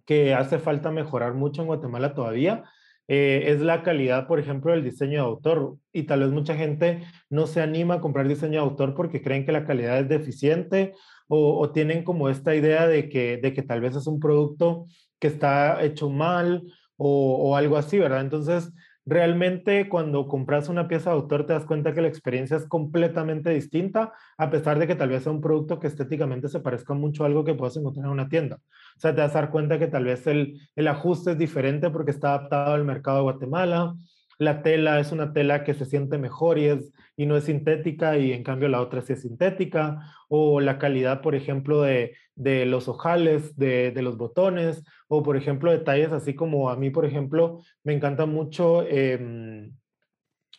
[0.05, 2.65] que hace falta mejorar mucho en Guatemala todavía.
[3.07, 5.77] Eh, es la calidad, por ejemplo, del diseño de autor.
[5.91, 9.43] Y tal vez mucha gente no se anima a comprar diseño de autor porque creen
[9.43, 10.93] que la calidad es deficiente
[11.27, 14.85] o, tienen como esta idea de que, de que tal vez es un producto
[15.19, 16.63] que está hecho mal
[16.97, 18.21] o, algo así, ¿verdad?
[18.21, 18.71] Entonces,
[19.05, 23.49] realmente cuando compras una pieza de autor te das cuenta que la experiencia es completamente
[23.51, 27.23] distinta, a pesar de que tal vez sea un producto que estéticamente se parezca mucho
[27.23, 28.57] a algo que puedes encontrar en una tienda.
[28.97, 32.11] O sea, te vas dar cuenta que tal vez el, el ajuste es diferente porque
[32.11, 33.95] está adaptado al mercado de Guatemala,
[34.37, 38.17] la tela es una tela que se siente mejor y, es, y no es sintética
[38.17, 42.65] y en cambio la otra sí es sintética, o la calidad, por ejemplo, de, de
[42.65, 47.05] los ojales, de, de, los botones, o por ejemplo detalles así como a mí, por
[47.05, 49.69] ejemplo, me encanta mucho eh,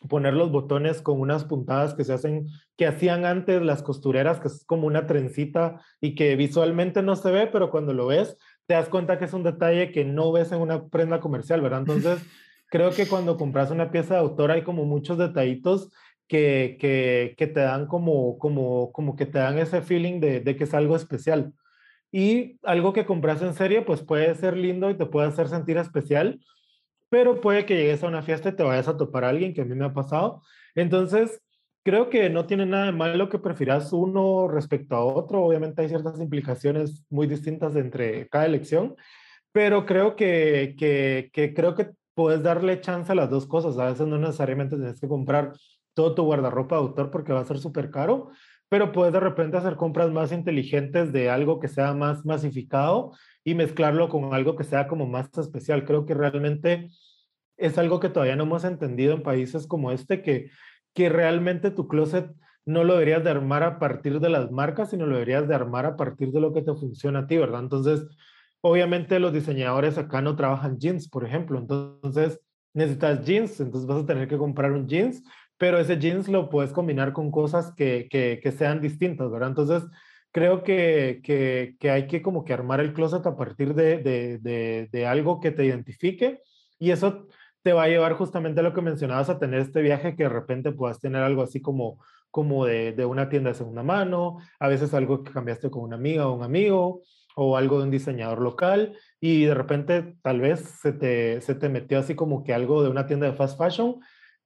[0.08, 4.48] poner los botones con unas puntadas que se hacen, que hacían antes las costureras, que
[4.48, 8.36] es como una trencita y que visualmente no se ve, pero cuando lo ves,
[8.66, 11.80] te das cuenta que es un detalle que no ves en una prenda comercial, ¿verdad?
[11.86, 12.20] Entonces
[12.68, 15.90] creo que cuando compras una pieza de autor hay como muchos detallitos
[16.28, 20.56] que, que, que te dan como, como, como que te dan ese feeling de, de,
[20.56, 21.52] que es algo especial.
[22.12, 25.76] Y algo que compras en serie, pues puede ser lindo y te puede hacer sentir
[25.76, 26.40] especial,
[27.08, 29.62] pero puede que llegues a una fiesta y te vayas a topar a alguien, que
[29.62, 30.42] a mí me ha pasado.
[30.74, 31.40] Entonces,
[31.84, 35.44] creo que no tiene nada de malo que prefieras uno respecto a otro.
[35.44, 38.96] Obviamente hay ciertas implicaciones muy distintas entre cada elección,
[39.52, 43.78] pero creo que, que, que creo que puedes darle chance a las dos cosas.
[43.78, 45.52] A veces no necesariamente tienes que comprar
[45.92, 48.30] todo tu guardarropa de autor porque va a ser súper caro,
[48.70, 53.12] pero puedes de repente hacer compras más inteligentes de algo que sea más masificado
[53.44, 55.84] y mezclarlo con algo que sea como más especial.
[55.84, 56.88] Creo que realmente
[57.58, 60.48] es algo que todavía no hemos entendido en países como este, que,
[60.94, 62.30] que realmente tu closet
[62.64, 65.84] no lo deberías de armar a partir de las marcas, sino lo deberías de armar
[65.84, 67.60] a partir de lo que te funciona a ti, ¿verdad?
[67.60, 68.06] Entonces,
[68.66, 72.40] obviamente los diseñadores acá no trabajan jeans, por ejemplo, entonces
[72.74, 75.22] necesitas jeans, entonces vas a tener que comprar un jeans,
[75.56, 79.50] pero ese jeans lo puedes combinar con cosas que, que, que sean distintas, ¿verdad?
[79.50, 79.84] Entonces,
[80.32, 84.88] creo que, que, que, hay que como que armar el closet a partir de, de,
[84.90, 86.42] de, algo que te identifique
[86.78, 87.26] y eso
[87.62, 90.28] te va a llevar justamente a lo que mencionabas, a tener este viaje que de
[90.28, 92.00] repente puedas tener algo así como,
[92.30, 95.96] como de, de una tienda de segunda mano, a veces algo que cambiaste con una
[95.96, 97.02] amiga o un amigo,
[97.38, 101.68] o algo de un diseñador local y de repente tal vez se te, se te
[101.68, 104.00] metió así como que algo de una tienda de fast fashion,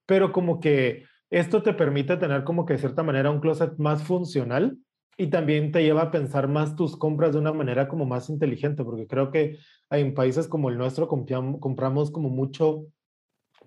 [0.07, 4.03] pero como que esto te permite tener como que de cierta manera un closet más
[4.03, 4.76] funcional
[5.16, 8.83] y también te lleva a pensar más tus compras de una manera como más inteligente,
[8.83, 9.59] porque creo que
[9.90, 12.87] en países como el nuestro compramos como mucho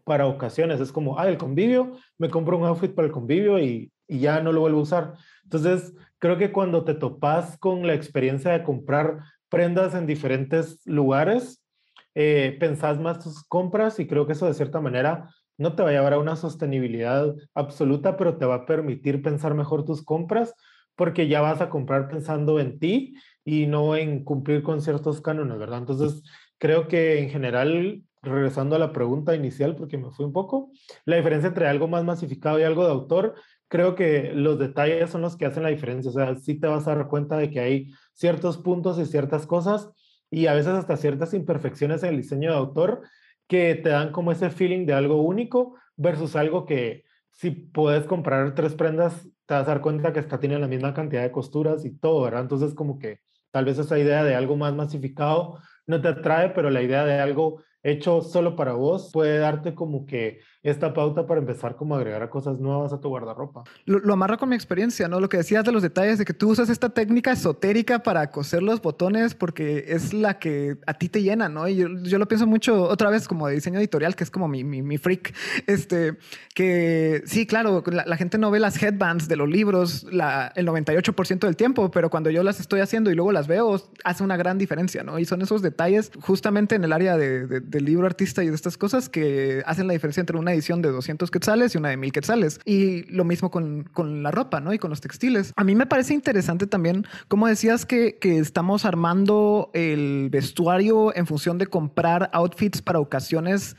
[0.03, 3.89] para ocasiones, es como, ah, el convivio, me compro un outfit para el convivio y,
[4.05, 5.13] y ya no lo vuelvo a usar.
[5.43, 11.61] Entonces, creo que cuando te topas con la experiencia de comprar prendas en diferentes lugares,
[12.15, 15.89] eh, pensás más tus compras y creo que eso de cierta manera no te va
[15.89, 20.55] a llevar a una sostenibilidad absoluta, pero te va a permitir pensar mejor tus compras
[20.95, 25.59] porque ya vas a comprar pensando en ti y no en cumplir con ciertos cánones,
[25.59, 25.79] ¿verdad?
[25.79, 26.23] Entonces,
[26.57, 30.71] creo que en general, regresando a la pregunta inicial, porque me fui un poco,
[31.03, 33.35] la diferencia entre algo más masificado y algo de autor
[33.73, 36.11] creo que los detalles son los que hacen la diferencia.
[36.11, 39.47] O sea, sí te vas a dar cuenta de que hay ciertos puntos y ciertas
[39.47, 39.89] cosas
[40.29, 43.01] y a veces hasta ciertas imperfecciones en el diseño de autor
[43.47, 48.53] que te dan como ese feeling de algo único versus algo que si puedes comprar
[48.53, 51.83] tres prendas, te vas a dar cuenta que hasta tienen la misma cantidad de costuras
[51.83, 52.41] y todo, ¿verdad?
[52.41, 55.57] Entonces como que tal vez esa idea de algo más masificado
[55.87, 60.05] no te atrae, pero la idea de algo hecho solo para vos puede darte como
[60.05, 63.63] que esta pauta para empezar como a agregar cosas nuevas a tu guardarropa.
[63.85, 65.19] Lo, lo amarro con mi experiencia, ¿no?
[65.19, 68.63] Lo que decías de los detalles, de que tú usas esta técnica esotérica para coser
[68.63, 71.67] los botones porque es la que a ti te llena, ¿no?
[71.67, 74.47] Y yo, yo lo pienso mucho otra vez como de diseño editorial, que es como
[74.47, 75.33] mi, mi, mi freak.
[75.67, 76.17] Este,
[76.55, 80.67] que sí, claro, la, la, gente no ve las headbands de los libros la, el
[80.67, 84.37] 98% del tiempo, pero cuando yo las estoy haciendo y luego las veo, hace una
[84.37, 85.19] gran diferencia, ¿no?
[85.19, 88.55] Y son esos detalles justamente en el área de, de, del libro artista y de
[88.55, 91.97] estas cosas que hacen la diferencia entre una edición de 200 quetzales y una de
[91.97, 92.59] 1000 quetzales.
[92.63, 94.73] Y lo mismo con, con, la ropa, ¿no?
[94.73, 95.51] Y con los textiles.
[95.55, 101.25] A mí me parece interesante también, como decías, que, que estamos armando el vestuario en
[101.25, 103.75] función de comprar outfits para ocasiones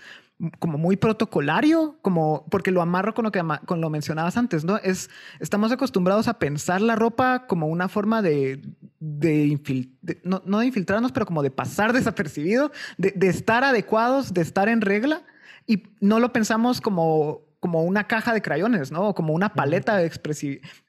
[0.58, 4.78] como muy protocolario, como porque lo amarro con lo que con lo mencionabas antes, ¿no?
[4.78, 8.60] Es estamos acostumbrados a pensar la ropa como una forma de,
[8.98, 9.88] de,
[10.24, 14.68] no, no, de infiltrarnos, pero como de pasar desapercibido, de, de estar adecuados, de estar
[14.68, 15.22] en regla
[15.66, 19.14] y no lo pensamos como como una caja de crayones, ¿no?
[19.14, 20.10] Como una paleta de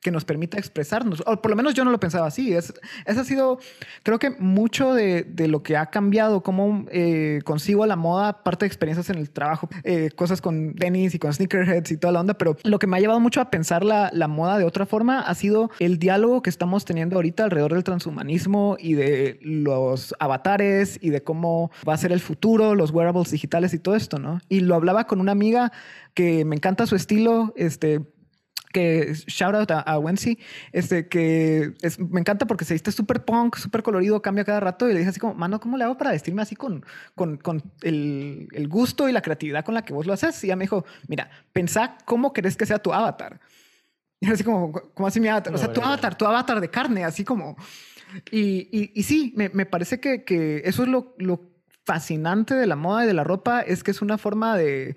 [0.02, 1.24] que nos permita expresarnos.
[1.26, 2.54] O por lo menos yo no lo pensaba así.
[2.54, 2.74] Es,
[3.06, 3.60] ha sido,
[4.04, 8.66] creo que mucho de, de lo que ha cambiado, cómo eh, consigo la moda, parte
[8.66, 12.20] de experiencias en el trabajo, eh, cosas con Dennis y con Sneakerheads y toda la
[12.20, 14.86] onda, pero lo que me ha llevado mucho a pensar la, la moda de otra
[14.86, 20.14] forma ha sido el diálogo que estamos teniendo ahorita alrededor del transhumanismo y de los
[20.20, 24.20] avatares y de cómo va a ser el futuro, los wearables digitales y todo esto,
[24.20, 24.42] ¿no?
[24.50, 25.72] Y lo hablaba con una amiga
[26.16, 28.02] que me encanta su estilo, este,
[28.74, 30.40] que shout out a, a Wency,
[30.72, 31.76] este, que
[32.10, 35.12] me encanta porque se viste súper punk, súper colorido, cambia cada rato y le dije
[35.12, 39.08] así como, mano, ¿cómo le hago para vestirme así con, con, con el, el, gusto
[39.08, 40.44] y la creatividad con la que vos lo haces?
[40.44, 43.40] Y ella me dijo, mira, pensá cómo querés que sea tu avatar.
[44.22, 45.54] Y así como, ¿cómo así mi avatar?
[45.54, 47.58] o sea, tu avatar, tu avatar de carne, así como...
[48.32, 51.42] Y, y, y sí, me, me, parece que, que eso es lo, lo
[51.86, 54.96] fascinante de la moda y de la ropa, es que es una forma de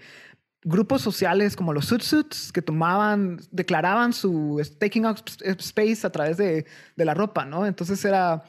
[0.69, 5.17] grupos sociales como los Suits que tomaban, declaraban su taking up
[5.59, 7.67] space a través de, de, la ropa, ¿no?
[7.67, 8.45] Entonces era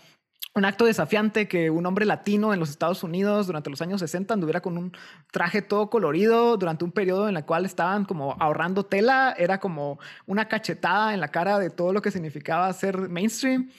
[0.55, 4.33] un acto desafiante que un hombre latino en los Estados Unidos durante los años 60
[4.33, 4.91] anduviera con un
[5.31, 9.99] traje todo colorido durante un periodo en el cual estaban como ahorrando tela, era como
[10.25, 13.69] una cachetada en la cara de todo lo que significaba ser mainstream.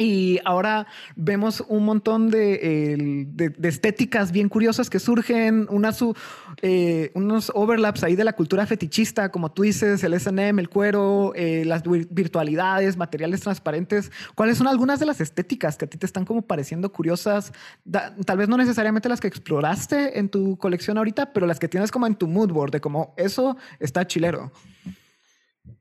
[0.00, 3.28] Y ahora vemos un montón de,
[3.62, 5.68] estéticas bien curiosas que surgen,
[6.62, 11.34] eh, unos overlaps ahí de la cultura fetichista, como tú dices, el SM, el cuero,
[11.36, 14.10] eh, las virtualidades, materiales transparentes.
[14.34, 17.52] ¿Cuáles son algunas de las estéticas que a ti te están como pareciendo curiosas?
[18.24, 21.90] tal vez no necesariamente las que exploraste en tu colección ahorita, pero las que tienes
[21.90, 24.50] como en tu mood board, de como eso está chilero.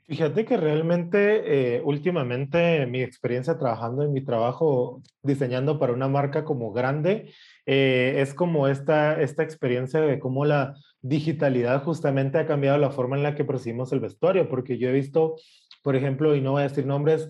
[0.09, 6.43] Fíjate que realmente eh, últimamente mi experiencia trabajando en mi trabajo diseñando para una marca
[6.43, 7.31] como grande
[7.67, 13.17] eh, es como esta, esta experiencia de cómo la digitalidad justamente ha cambiado la forma
[13.17, 15.35] en la que percibimos el vestuario, porque yo he visto,
[15.83, 17.29] por ejemplo, y no voy a decir nombres,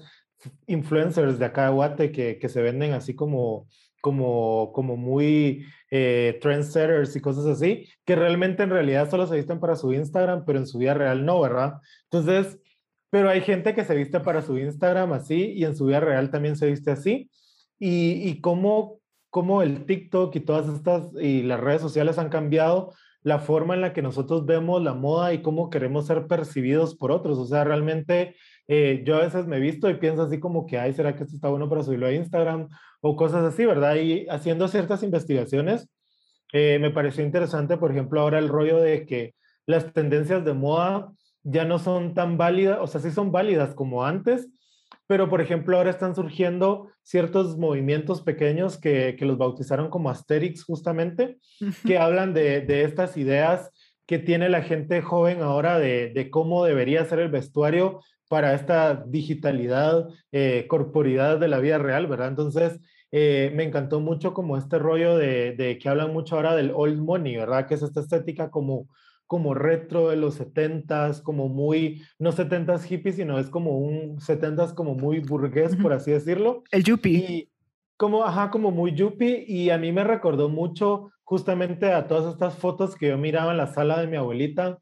[0.66, 3.68] influencers de acá de Guate que, que se venden así como
[4.02, 9.60] como, como muy eh, trendsetters y cosas así, que realmente en realidad solo se visten
[9.60, 11.74] para su Instagram, pero en su vida real no, ¿verdad?
[12.10, 12.58] Entonces,
[13.10, 16.30] pero hay gente que se viste para su Instagram así y en su vida real
[16.30, 17.30] también se viste así.
[17.80, 22.94] Y, y cómo, cómo el TikTok y todas estas y las redes sociales han cambiado
[23.22, 27.12] la forma en la que nosotros vemos la moda y cómo queremos ser percibidos por
[27.12, 27.38] otros.
[27.38, 28.36] O sea, realmente
[28.68, 31.36] eh, yo a veces me visto y pienso así como que, ay, ¿será que esto
[31.36, 32.70] está bueno para subirlo a Instagram?
[33.02, 33.96] O cosas así, ¿verdad?
[33.96, 35.90] Y haciendo ciertas investigaciones,
[36.54, 41.12] eh, me pareció interesante, por ejemplo, ahora el rollo de que las tendencias de moda
[41.44, 44.50] ya no son tan válidas, o sea, sí son válidas como antes,
[45.08, 50.64] pero por ejemplo ahora están surgiendo ciertos movimientos pequeños que, que los bautizaron como Asterix
[50.64, 51.40] justamente,
[51.86, 53.72] que hablan de, de, estas ideas
[54.06, 59.04] que tiene la gente joven ahora de, de, cómo debería ser el vestuario para esta
[59.08, 62.28] digitalidad, eh, corporidad de la vida real, ¿verdad?
[62.28, 62.80] Entonces,
[63.12, 67.00] eh, me encantó mucho como este rollo de, de, que hablan mucho ahora del old
[67.00, 67.68] money, ¿verdad?
[67.68, 68.88] Que es esta estética como
[69.30, 74.74] como retro de los 70s, como muy, no 70s hippie, sino es como un 70s
[74.74, 76.64] como muy burgués, por así decirlo.
[76.72, 77.48] El yuppie.
[77.96, 82.58] Como, ajá, como muy yuppie, y a mí me recordó mucho justamente a todas estas
[82.58, 84.80] fotos que yo miraba en la sala de mi abuelita,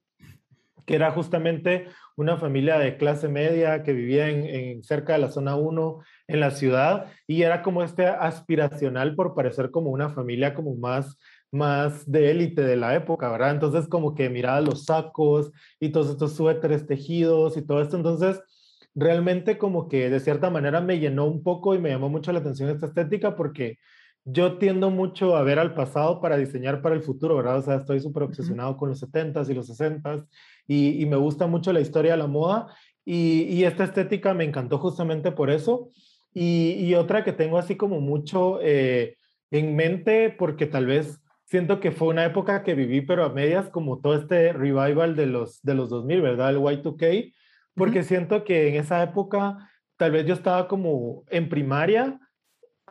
[0.86, 5.30] que era justamente una familia de clase media que vivía en, en, cerca de la
[5.30, 10.54] zona 1 en la ciudad y era como este aspiracional por parecer como una familia
[10.54, 11.18] como más
[11.52, 13.52] más de élite de la época, ¿verdad?
[13.52, 18.42] Entonces como que miraba los sacos y todos estos suéteres tejidos y todo esto, entonces
[18.96, 22.40] realmente como que de cierta manera me llenó un poco y me llamó mucho la
[22.40, 23.78] atención esta estética porque
[24.26, 27.60] yo tiendo mucho a ver al pasado para diseñar para el futuro, ¿verdad?
[27.60, 30.28] O sea, estoy súper obsesionado con los 70s y los 60s
[30.68, 32.68] y, y, me gusta mucho la historia de la moda
[33.06, 35.92] y, y esta estética me encantó justamente por eso.
[36.34, 39.16] Y, y otra que tengo así como mucho eh,
[39.50, 43.70] en mente porque tal vez siento que fue una época que viví, pero a medias,
[43.70, 46.50] como todo este revival de los, de los 2000, ¿verdad?
[46.50, 47.34] El Y2K,
[47.74, 48.06] porque uh -huh.
[48.06, 49.58] siento que en esa época
[49.96, 52.20] tal vez yo estaba como en primaria,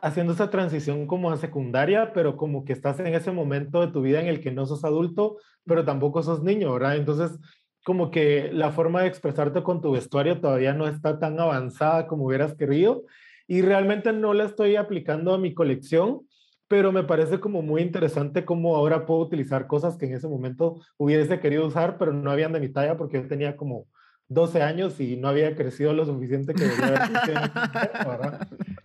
[0.01, 4.01] haciendo esa transición como a secundaria, pero como que estás en ese momento de tu
[4.01, 6.97] vida en el que no sos adulto, pero tampoco sos niño, ¿verdad?
[6.97, 7.39] Entonces,
[7.83, 12.25] como que la forma de expresarte con tu vestuario todavía no está tan avanzada como
[12.25, 13.05] hubieras querido
[13.47, 16.26] y realmente no la estoy aplicando a mi colección,
[16.67, 20.79] pero me parece como muy interesante cómo ahora puedo utilizar cosas que en ese momento
[20.97, 23.87] hubiese querido usar, pero no habían de mi talla porque yo tenía como
[24.29, 27.41] 12 años y no había crecido lo suficiente que debería haber crecido.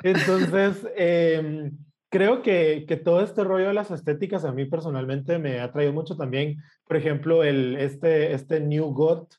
[0.03, 1.73] Entonces, eh,
[2.09, 5.93] creo que, que, todo este rollo de las estéticas a mí personalmente me ha traído
[5.93, 9.33] mucho también, por ejemplo, el, este, este New Goth,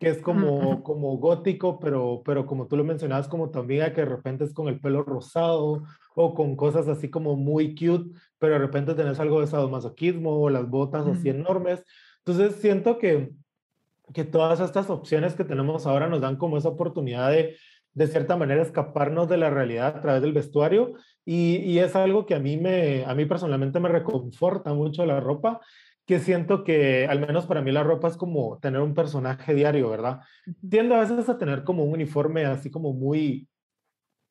[0.00, 4.06] que es como, como gótico, pero, pero como tú lo mencionabas, como también que de
[4.06, 5.82] repente es con el pelo rosado
[6.14, 10.48] o con cosas así como muy cute, pero de repente tenés algo de sadomasoquismo o
[10.48, 11.84] las botas así enormes.
[12.24, 13.30] Entonces siento que,
[14.14, 17.58] que todas estas opciones que tenemos ahora nos dan como esa oportunidad de,
[17.92, 20.94] de cierta manera, escaparnos de la realidad a través del vestuario
[21.26, 25.20] y, y es algo que a mí, me, a mí personalmente me reconforta mucho la
[25.20, 25.60] ropa
[26.10, 29.88] que siento que, al menos para mí, la ropa es como tener un personaje diario,
[29.88, 30.18] ¿verdad?
[30.68, 33.48] Tiendo a veces a tener como un uniforme así como muy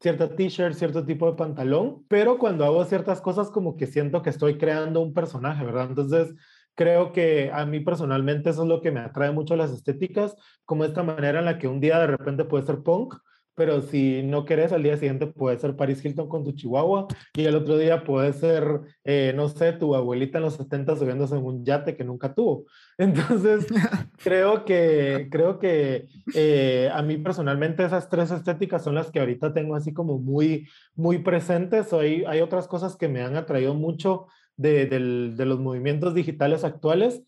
[0.02, 4.30] cierta t-shirt, cierto tipo de pantalón, pero cuando hago ciertas cosas como que siento que
[4.30, 5.88] estoy creando un personaje, ¿verdad?
[5.88, 6.36] Entonces,
[6.76, 10.36] creo que a mí personalmente eso es lo que me atrae mucho a las estéticas,
[10.66, 13.16] como esta manera en la que un día de repente puede ser punk,
[13.60, 17.44] pero si no querés, al día siguiente puede ser Paris Hilton con tu chihuahua y
[17.44, 18.64] el otro día puede ser,
[19.04, 22.64] eh, no sé, tu abuelita en los 70 subiéndose en un yate que nunca tuvo.
[22.98, 23.68] Entonces,
[24.24, 29.54] creo que, creo que eh, a mí personalmente esas tres estéticas son las que ahorita
[29.54, 31.92] tengo así como muy, muy presentes.
[31.92, 37.24] Hay, hay otras cosas que me han atraído mucho de, de los movimientos digitales actuales,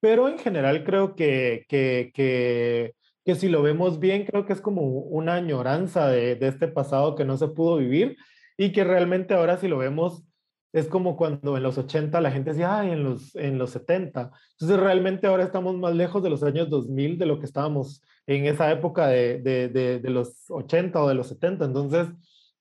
[0.00, 2.94] pero en general creo que, que, que
[3.28, 7.14] que si lo vemos bien, creo que es como una añoranza de, de, este pasado
[7.14, 8.16] que no se pudo vivir
[8.56, 10.24] y que realmente ahora si lo vemos
[10.72, 14.30] es como cuando en los 80 la gente decía, ay, en los, en los 70.
[14.52, 18.46] Entonces realmente ahora estamos más lejos de los años 2000 de lo que estábamos en
[18.46, 21.66] esa época de, de, de, de los 80 o de los 70.
[21.66, 22.06] Entonces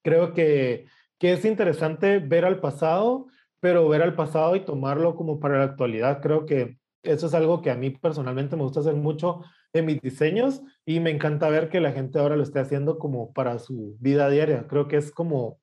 [0.02, 0.84] creo que,
[1.18, 3.28] que es interesante ver al pasado,
[3.62, 6.20] pero ver al pasado y tomarlo como para la actualidad.
[6.22, 9.42] Creo que eso es algo que a mí personalmente me gusta hacer mucho
[9.74, 13.34] en mis diseños y me encanta ver que la gente ahora lo esté haciendo como
[13.34, 14.68] para su vida diaria.
[14.68, 15.60] Creo que es como,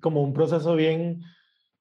[0.00, 1.22] como un proceso bien,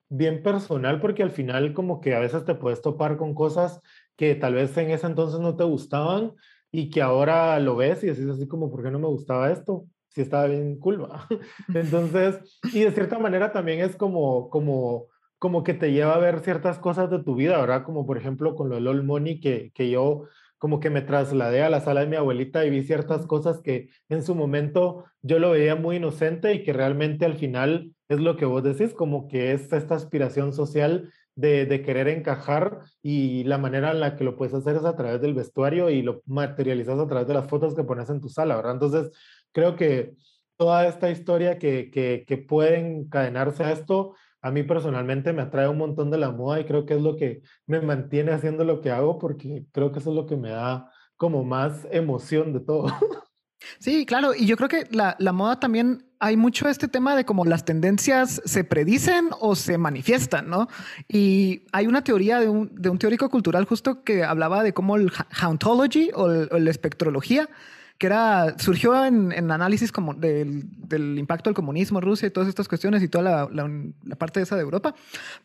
[0.10, 3.82] bien personal porque al final como que a veces te puedes topar con cosas
[4.16, 6.34] que tal vez en ese entonces no te gustaban
[6.72, 9.86] y que ahora lo ves y decís así como, ¿por qué no me gustaba esto?
[10.10, 11.08] Si estaba bien cool,
[11.74, 15.08] Entonces, y de cierta manera también es como, como,
[15.46, 17.84] como que te lleva a ver ciertas cosas de tu vida, ¿verdad?
[17.84, 20.24] Como por ejemplo con lo del All Money, que, que yo
[20.58, 23.90] como que me trasladé a la sala de mi abuelita y vi ciertas cosas que
[24.10, 28.38] en su momento yo lo veía muy inocente y que realmente al final es lo
[28.38, 33.60] que vos decís, como que es esta aspiración social de, de, querer encajar y la
[33.60, 36.98] manera en la que lo puedes hacer es a través del vestuario y lo materializas
[36.98, 38.74] a través de las fotos que pones en tu sala, ¿verdad?
[38.74, 39.12] Entonces,
[39.52, 40.16] creo que
[40.58, 44.16] toda esta historia que, que, que puede encadenarse a esto
[44.46, 47.16] a mí personalmente me atrae un montón de la moda y creo que es lo
[47.16, 50.52] que me mantiene haciendo lo que hago porque creo que eso es lo que me
[50.52, 52.86] da como más emoción de todo.
[53.80, 57.26] Sí, claro, y yo creo que la, la moda también hay mucho este tema de
[57.26, 60.68] cómo las tendencias se predicen o se manifiestan, ¿no?
[61.08, 64.98] Y hay una teoría de un, de un teórico cultural justo que hablaba de cómo
[64.98, 67.50] el hauntology o, el, o la espectrología
[67.98, 72.50] que era, surgió en, en análisis como del, del, impacto del comunismo, Rusia y todas
[72.50, 73.72] estas cuestiones y toda la, la,
[74.04, 74.96] la parte esa de Europa.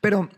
[0.00, 0.28] Pero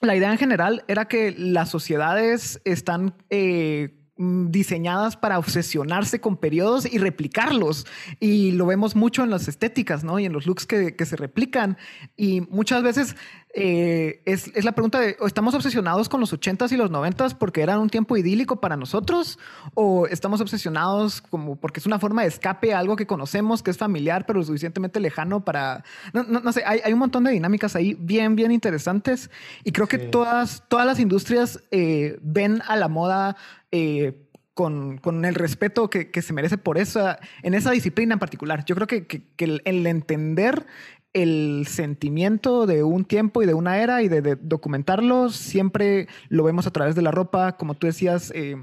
[0.00, 6.92] la idea en general era que las sociedades están eh, diseñadas para obsesionarse con periodos
[6.92, 7.86] y replicarlos.
[8.18, 10.18] Y lo vemos mucho en las estéticas, ¿no?
[10.18, 11.78] Y en los looks que, que se replican.
[12.16, 13.16] Y muchas veces
[13.54, 17.62] eh, es, es, la pregunta de, ¿estamos obsesionados con los 80s y los 90s porque
[17.62, 19.38] eran un tiempo idílico para nosotros?
[19.74, 23.70] ¿O estamos obsesionados como porque es una forma de escape a algo que conocemos, que
[23.70, 25.82] es familiar, pero suficientemente lejano para...
[26.12, 29.30] No, no, no sé, hay, hay, un montón de dinámicas ahí bien, bien interesantes.
[29.64, 33.36] Y creo que todas, todas las industrias eh, ven a la moda
[33.72, 38.18] eh, con, con, el respeto que, que, se merece por esa, en esa disciplina en
[38.18, 38.64] particular.
[38.64, 40.66] Yo creo que, que, que el, el, entender
[41.12, 46.44] el sentimiento de un tiempo y de una era y de, de, documentarlo siempre lo
[46.44, 48.32] vemos a través de la ropa, como tú decías.
[48.34, 48.56] Eh,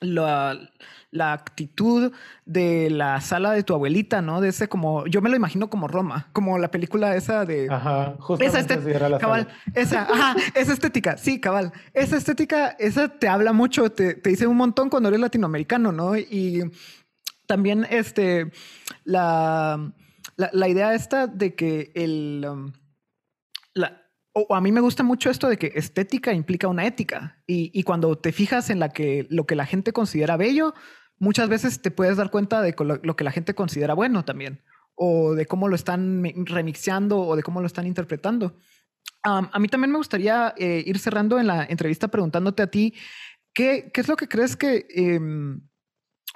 [0.00, 0.70] la,
[1.10, 2.12] la, actitud
[2.44, 4.40] de la sala de tu abuelita, ¿no?
[4.40, 7.68] De ese como, yo me lo imagino como Roma, como la película esa de...
[7.70, 11.72] Ajá, esa estética, cabal, esa, ajá, esa estética, sí, cabal.
[11.92, 16.16] Esa estética, esa te habla mucho, te, te dice un montón cuando eres latinoamericano, ¿no?
[16.16, 16.70] Y
[17.46, 18.50] también este,
[19.04, 19.92] la,
[20.36, 22.46] la, la idea esta de que el...
[22.48, 22.72] Um,
[23.74, 27.70] la, o a mí me gusta mucho esto de que estética implica una ética y,
[27.72, 30.74] y, cuando te fijas en la que lo que la gente considera bello,
[31.18, 34.62] muchas veces te puedes dar cuenta de lo, que la gente considera bueno también
[34.96, 38.58] o de cómo lo están remixeando o de cómo lo están interpretando.
[39.24, 42.94] Um, a mí también me gustaría eh, ir cerrando en la entrevista preguntándote a ti,
[43.52, 45.20] ¿qué, qué es lo que crees que eh,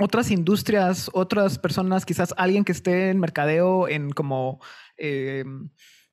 [0.01, 4.61] otras industrias, otras personas, quizás alguien que esté en mercadeo, en como...
[4.97, 5.45] Eh,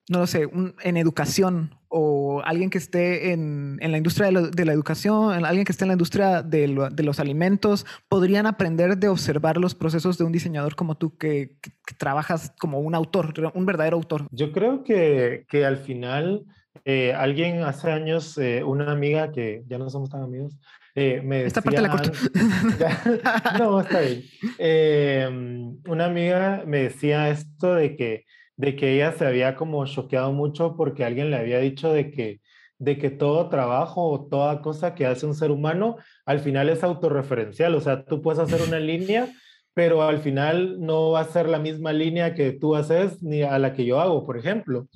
[0.08, 0.48] no lo sé,
[0.84, 5.86] en educación o alguien que esté en, la industria de, la educación, alguien que esté
[5.86, 10.76] en la industria de, los alimentos, podrían aprender de observar los procesos de un diseñador
[10.76, 11.58] como tú, que,
[11.98, 14.28] trabajas como un autor, un verdadero autor?
[14.32, 16.46] Yo creo que, que al final,
[16.84, 20.58] eh, alguien hace años, eh, una amiga que ya no somos tan amigos,
[20.96, 22.12] eh, me decía, Esta parte la corto.
[23.60, 25.82] no, está bien.
[25.88, 28.26] una amiga me decía esto de que
[28.58, 32.42] de que ella se había como choqueado mucho porque alguien le había dicho de que,
[32.78, 36.84] de que todo trabajo o toda cosa que hace un ser humano al final es
[36.84, 37.76] autorreferencial.
[37.76, 39.28] O sea, tú puedes hacer una línea,
[39.74, 43.60] pero al final no va a ser la misma línea que tú haces ni a
[43.60, 44.88] la que yo hago, por ejemplo.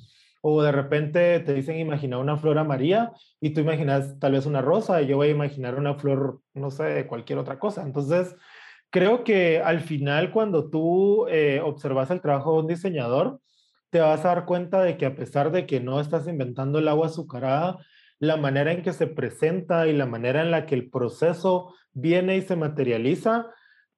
[0.42, 4.62] O de repente te dicen imaginar una flor amarilla y tú imaginas tal vez una
[4.62, 7.82] rosa y yo voy a imaginar una flor, no sé, cualquier otra cosa.
[7.82, 8.34] Entonces,
[8.90, 13.40] creo que al final cuando tú eh, observas el trabajo de un diseñador,
[13.90, 16.88] te vas a dar cuenta de que a pesar de que no estás inventando el
[16.88, 17.78] agua azucarada,
[18.18, 22.36] la manera en que se presenta y la manera en la que el proceso viene
[22.36, 23.46] y se materializa,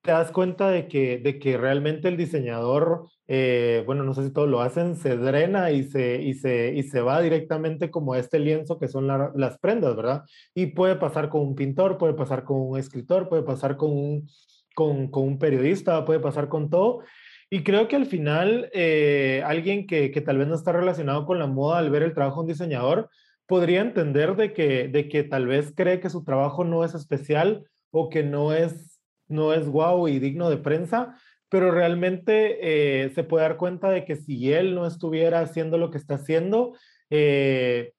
[0.03, 4.32] te das cuenta de que, de que realmente el diseñador, eh, bueno, no sé si
[4.32, 8.18] todos lo hacen, se drena y se, y se, y se va directamente como a
[8.18, 10.24] este lienzo que son las prendas, ¿verdad?
[10.55, 14.28] Y puede pasar con un pintor, puede pasar con un escritor, puede pasar con un,
[14.74, 17.00] con, con un periodista, puede pasar con todo.
[17.48, 21.38] Y creo que al final, eh, alguien que, que, tal vez no está relacionado con
[21.38, 23.09] la moda al ver el trabajo de un diseñador,
[23.46, 27.64] podría entender de que, de que tal vez cree que su trabajo no es especial
[27.90, 28.91] o que no es,
[29.33, 31.16] no es guau y digno de prensa,
[31.53, 32.57] pero realmente
[33.05, 36.14] eh, se puede dar cuenta de que si él no estuviera haciendo lo que está
[36.14, 36.72] haciendo,
[37.11, 37.93] eh,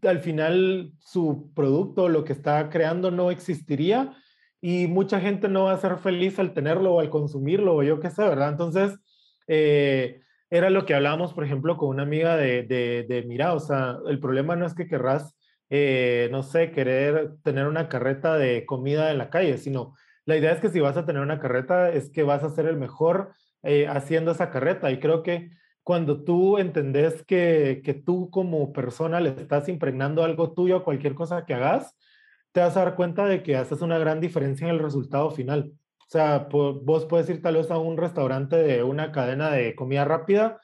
[0.00, 4.14] al final su producto, lo que está creando, no existiría
[4.62, 8.00] y mucha gente no va a ser feliz al tenerlo o al consumirlo o yo
[8.00, 8.48] qué sé, ¿verdad?
[8.48, 8.98] Entonces,
[9.46, 14.18] eh, era lo que hablábamos, por ejemplo, con una amiga de, de, o sea, el
[14.20, 15.36] problema no es que querrás,
[15.68, 19.92] no sé, querer tener una carreta de comida en la calle, sino
[20.26, 22.66] la idea es que si vas a tener una carreta es que vas a ser
[22.66, 24.90] el mejor eh, haciendo esa carreta.
[24.90, 25.50] Y creo que
[25.84, 31.14] cuando tú entendés que, que tú como persona le estás impregnando algo tuyo a cualquier
[31.14, 31.96] cosa que hagas,
[32.50, 35.72] te vas a dar cuenta de que haces una gran diferencia en el resultado final.
[36.00, 40.04] O sea, vos puedes ir tal vez a un restaurante de una cadena de comida
[40.04, 40.60] rápida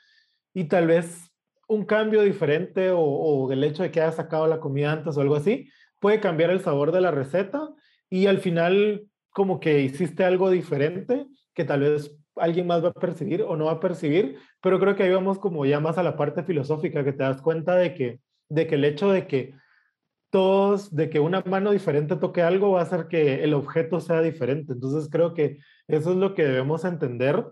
[0.54, 1.30] y tal vez
[1.68, 5.20] un cambio diferente o, o, el hecho de que hayas sacado la comida antes o
[5.20, 5.68] algo así
[6.00, 7.68] puede cambiar el sabor de la receta
[8.10, 12.94] y al final como que hiciste algo diferente que tal vez alguien más va a
[12.94, 16.02] percibir o no va a percibir, pero creo que ahí vamos como ya más a
[16.02, 19.54] la parte filosófica que te das cuenta de que, de que el hecho de que
[20.30, 24.22] todos, de que una mano diferente toque algo va a hacer que el objeto sea
[24.22, 24.72] diferente.
[24.72, 25.58] Entonces creo que
[25.88, 27.44] eso es lo que debemos entender,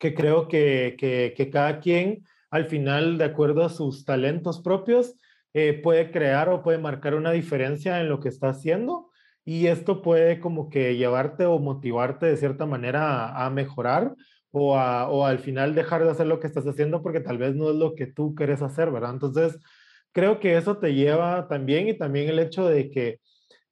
[0.00, 5.14] que creo que, que, cada quien al final, de acuerdo a sus talentos propios,
[5.54, 9.05] eh, puede crear o puede marcar una diferencia en lo que está haciendo
[9.46, 14.14] y esto puede como que llevarte o motivarte de cierta manera a, a mejorar
[14.50, 17.54] o, a, o al final dejar de hacer lo que estás haciendo porque tal vez
[17.54, 19.12] no es lo que tú quieres hacer, ¿verdad?
[19.12, 19.58] Entonces,
[20.12, 23.20] creo que eso te lleva también y también el hecho de que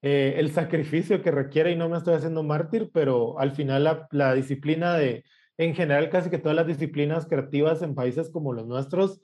[0.02, 4.34] eh, el sacrificio que requiere, y no me estoy haciendo mártir, pero al final la,
[4.34, 5.24] disciplina de,
[5.56, 9.22] en general casi que todas las disciplinas creativas en países como los nuestros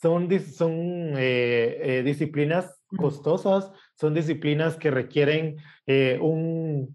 [0.00, 0.72] son, son
[1.18, 5.56] eh, eh, disciplinas costosas, son disciplinas que requieren
[6.20, 6.94] un,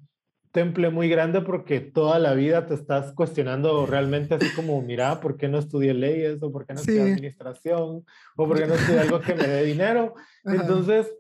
[0.56, 5.36] temple muy grande porque toda la vida te estás cuestionando realmente así como, mira, ¿por
[5.36, 6.42] qué no estudié leyes?
[6.42, 8.06] ¿O por qué no estudié administración?
[8.38, 10.14] ¿O por qué no estudié algo que me dé dinero?
[10.46, 11.14] Entonces,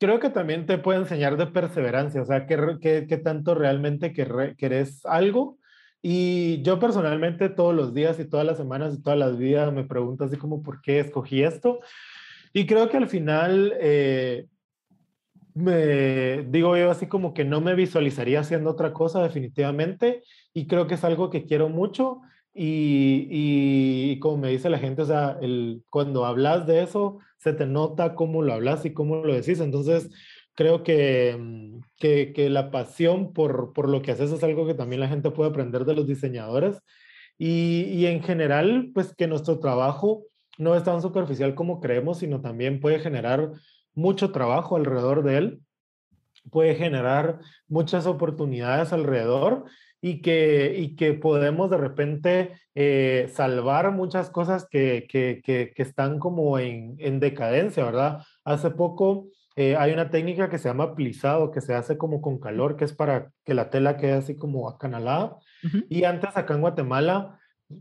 [0.00, 5.04] creo que también te puede enseñar de perseverancia, o sea, qué, qué, tanto realmente querés
[5.04, 5.58] algo.
[6.00, 9.84] Y yo personalmente todos los días y todas las semanas y todas las vidas me
[9.84, 11.80] pregunto así como, ¿por qué escogí esto?
[12.52, 13.74] Y creo que al final...
[13.80, 14.46] Eh,
[15.58, 20.22] me digo yo así como que no me visualizaría haciendo otra cosa definitivamente.
[20.54, 22.20] Y creo que es algo que quiero mucho.
[22.54, 27.52] Y, y, como me dice la gente, o sea, el, cuando hablas de eso, se
[27.52, 30.10] te nota cómo lo hablas y cómo lo decís, entonces
[30.54, 34.74] creo que, mm, que, que la pasión por, por, lo que haces es algo que
[34.74, 36.80] también la gente puede aprender de los diseñadores.
[37.38, 40.24] Y, y en general, pues que nuestro trabajo
[40.58, 43.52] no es tan superficial como creemos, sino también puede generar
[43.94, 45.60] mucho trabajo alrededor de él,
[46.50, 49.64] puede generar muchas oportunidades alrededor
[50.00, 56.18] y que, y que podemos de repente eh, salvar muchas cosas que, que, que, están
[56.18, 58.22] como en, en, decadencia, ¿verdad?
[58.44, 62.38] Hace poco eh, hay una técnica que se llama plisado, que se hace como con
[62.38, 65.38] calor, que es para que la tela quede así como acanalada.
[65.88, 67.37] Y antes acá en Guatemala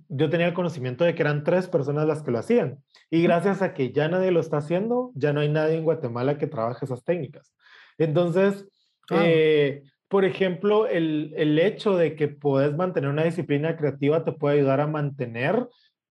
[0.09, 2.83] yo tenía el conocimiento de que eran tres personas las que lo hacían.
[3.09, 6.37] Y gracias a que ya nadie lo está haciendo, ya no hay nadie en Guatemala
[6.37, 7.53] que trabaje esas técnicas.
[7.97, 8.67] Entonces,
[9.09, 9.21] ah.
[9.23, 14.57] eh, por ejemplo, el, el, hecho de que puedes mantener una disciplina creativa te puede
[14.57, 15.67] ayudar a mantener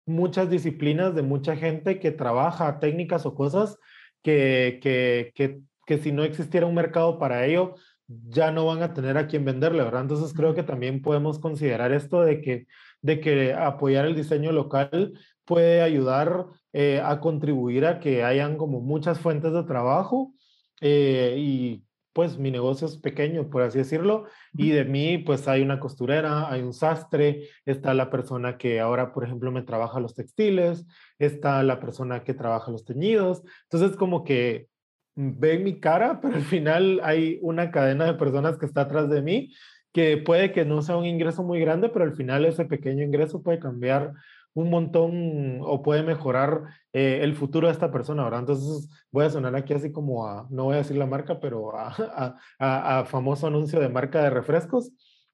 [0.05, 3.77] muchas disciplinas de mucha gente que trabaja técnicas o cosas
[4.23, 7.75] que, que, que, que si no existiera un mercado para ello,
[8.07, 10.01] ya no van a tener a quien venderle, ¿verdad?
[10.01, 12.65] Entonces creo que también podemos considerar esto de que
[13.01, 15.13] de que apoyar el diseño local
[15.45, 20.33] puede ayudar eh, a contribuir a que hayan como muchas fuentes de trabajo
[20.81, 21.83] eh, y
[22.13, 26.51] pues mi negocio es pequeño, por así decirlo, y de mí pues hay una costurera,
[26.51, 30.85] hay un sastre, está la persona que ahora, por ejemplo, me trabaja los textiles,
[31.17, 34.67] está la persona que trabaja los teñidos, entonces como que
[35.15, 39.21] ve mi cara, pero al final hay una cadena de personas que está atrás de
[39.21, 39.53] mí
[39.91, 43.41] que puede que no sea un ingreso muy grande, pero al final ese pequeño ingreso
[43.41, 44.13] puede cambiar
[44.53, 46.63] un montón o puede mejorar
[46.93, 48.41] eh, el futuro de esta persona, ¿verdad?
[48.41, 51.77] Entonces voy a sonar aquí así como a, no voy a decir la marca, pero
[51.77, 54.91] a, a, famoso anuncio de marca de refrescos,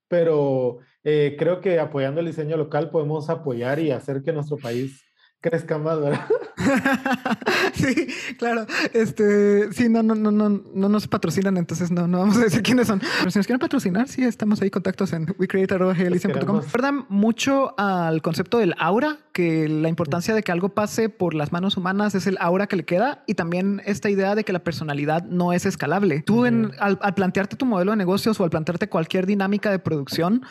[0.08, 5.04] pero eh, creo que apoyando el diseño local podemos apoyar y hacer que nuestro país
[5.46, 6.26] crezca más, ¿verdad?
[7.74, 8.08] sí,
[8.40, 8.66] claro.
[8.94, 12.64] Este, sí, no, no, no, no, no nos patrocinan, entonces no, no vamos a decir
[12.64, 13.00] quiénes son.
[13.20, 16.62] Pero si nos quieren patrocinar, sí, estamos ahí contactos en wecreate.com.
[16.62, 21.52] Recuerda mucho al concepto del aura, que la importancia de que algo pase por las
[21.52, 24.64] manos humanas es el aura que le queda y también esta idea de que la
[24.64, 26.24] personalidad no es escalable.
[26.24, 29.78] Tú en, al, al plantearte tu modelo de negocios o al plantearte cualquier dinámica de
[29.78, 30.42] producción,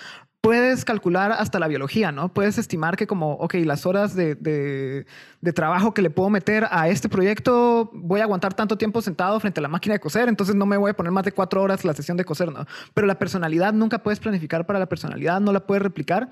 [0.44, 2.28] puedes calcular hasta la biología, ¿no?
[2.28, 6.90] Puedes estimar que como, ok, las horas de, de, trabajo que le puedo meter a
[6.90, 10.54] este proyecto, voy a aguantar tanto tiempo sentado frente a la máquina de coser, entonces
[10.54, 12.66] no me voy a poner más de cuatro horas la sesión de coser, ¿no?
[12.92, 16.30] Pero la personalidad nunca puedes planificar para la personalidad, no la puedes replicar.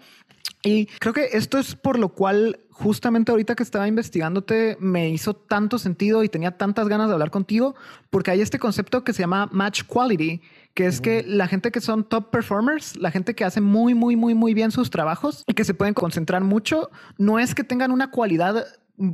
[0.63, 5.35] Y creo que esto es por lo cual justamente ahorita que estaba investigándote me hizo
[5.35, 7.75] tanto sentido y tenía tantas ganas de hablar contigo,
[8.11, 10.43] porque hay este concepto que se llama match quality,
[10.75, 14.17] que es que la gente que son top performers, la gente que hace muy, muy,
[14.17, 17.91] muy, muy bien sus trabajos y que se pueden concentrar mucho, no es que tengan
[17.91, 18.67] una cualidad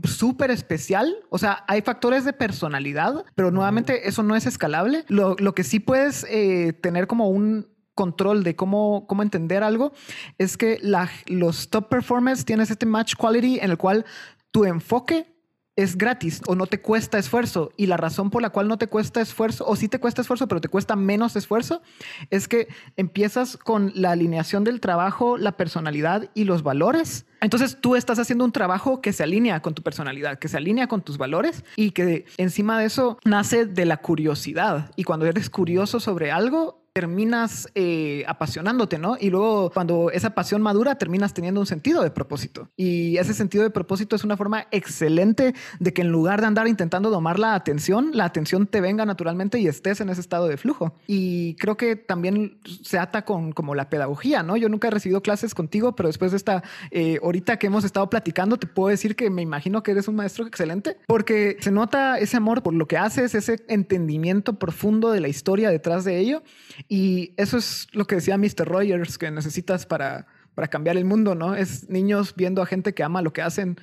[0.05, 1.17] súper especial.
[1.31, 5.05] O sea, hay factores de personalidad, pero nuevamente eso no es escalable.
[5.09, 9.93] Lo, que sí puedes eh, tener como un control de cómo, cómo entender algo
[10.39, 10.79] es que
[11.27, 14.05] los top performers tienes este match quality en el cual
[14.53, 15.38] tu enfoque
[15.79, 17.71] es gratis o no te cuesta esfuerzo.
[17.77, 20.49] Y la razón por la cual no te cuesta esfuerzo, o sí te cuesta esfuerzo,
[20.49, 21.83] pero te cuesta menos esfuerzo,
[22.31, 22.67] es que
[22.97, 27.27] empiezas con la alineación del trabajo, la personalidad y los valores.
[27.41, 30.89] Entonces tú estás haciendo un trabajo que se alinea con tu personalidad, que se alinea
[30.89, 34.91] con tus valores y que encima de eso nace de la curiosidad.
[34.97, 39.17] Y cuando eres curioso sobre algo, terminas eh, apasionándote, ¿no?
[39.21, 42.71] Y luego cuando esa pasión madura, terminas teniendo un sentido de propósito.
[42.77, 46.67] Y ese sentido de propósito es una forma excelente de que en lugar de andar
[46.67, 50.57] intentando domar la atención, la atención te venga naturalmente y estés en ese estado de
[50.57, 50.93] flujo.
[51.07, 54.57] Y creo que también se ata con como la pedagogía, ¿no?
[54.57, 57.21] Yo nunca he recibido clases contigo, pero después de esta, eh,
[57.61, 60.97] que hemos estado platicando, te puedo decir que me imagino que eres un maestro excelente,
[61.07, 65.71] porque se nota ese amor por lo que haces, ese entendimiento profundo de la historia
[65.71, 66.43] detrás de ello
[66.89, 68.67] y eso es lo que decía Mr.
[68.67, 71.55] Rogers, que necesitas para, para cambiar el mundo, ¿no?
[71.55, 73.77] Es niños viendo a gente que ama lo que hacen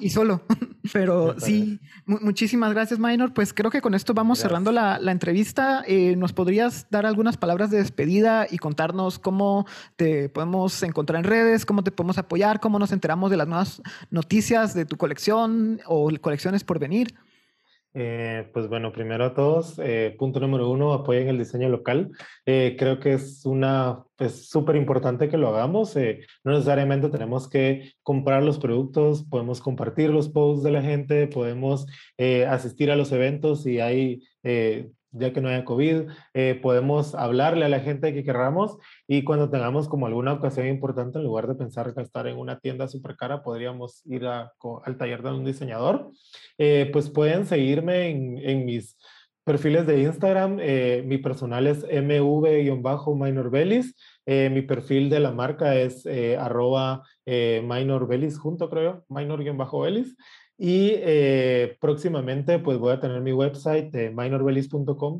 [0.00, 0.42] y, solo.
[0.92, 3.32] Pero sí, muchísimas gracias, Minor.
[3.32, 5.84] Pues creo que con esto vamos cerrando la, la entrevista.
[5.86, 9.66] Eh, ¿Nos podrías dar algunas palabras de despedida y contarnos cómo
[9.96, 13.80] te podemos encontrar en redes, cómo te podemos apoyar, cómo nos enteramos de las nuevas
[14.10, 17.14] noticias de tu colección o colecciones por venir?
[17.96, 22.10] Eh, pues bueno, primero a todos, eh, punto número uno, apoyen el diseño local.
[22.44, 25.94] Eh, creo que es una, es súper importante que lo hagamos.
[26.42, 31.86] no necesariamente tenemos que comprar los productos, podemos compartir los posts de la gente, podemos
[32.48, 34.22] asistir a los eventos y hay
[35.14, 39.48] ya que no haya COVID, eh, podemos hablarle a la gente que queramos y cuando
[39.48, 43.42] tengamos como alguna ocasión importante, en lugar de pensar gastar en una tienda súper cara,
[43.42, 44.52] podríamos ir a,
[44.84, 46.10] al taller de un diseñador.
[46.58, 48.98] Eh, pues pueden seguirme en, en, mis
[49.44, 50.58] perfiles de Instagram.
[50.60, 53.94] Eh, mi personal es mv-minorbelis.
[54.26, 56.06] mi perfil de la marca es
[56.38, 60.16] arroba minorbelis junto, creo, minor-belis.
[60.56, 64.10] Y eh, próximamente pues voy a tener mi website de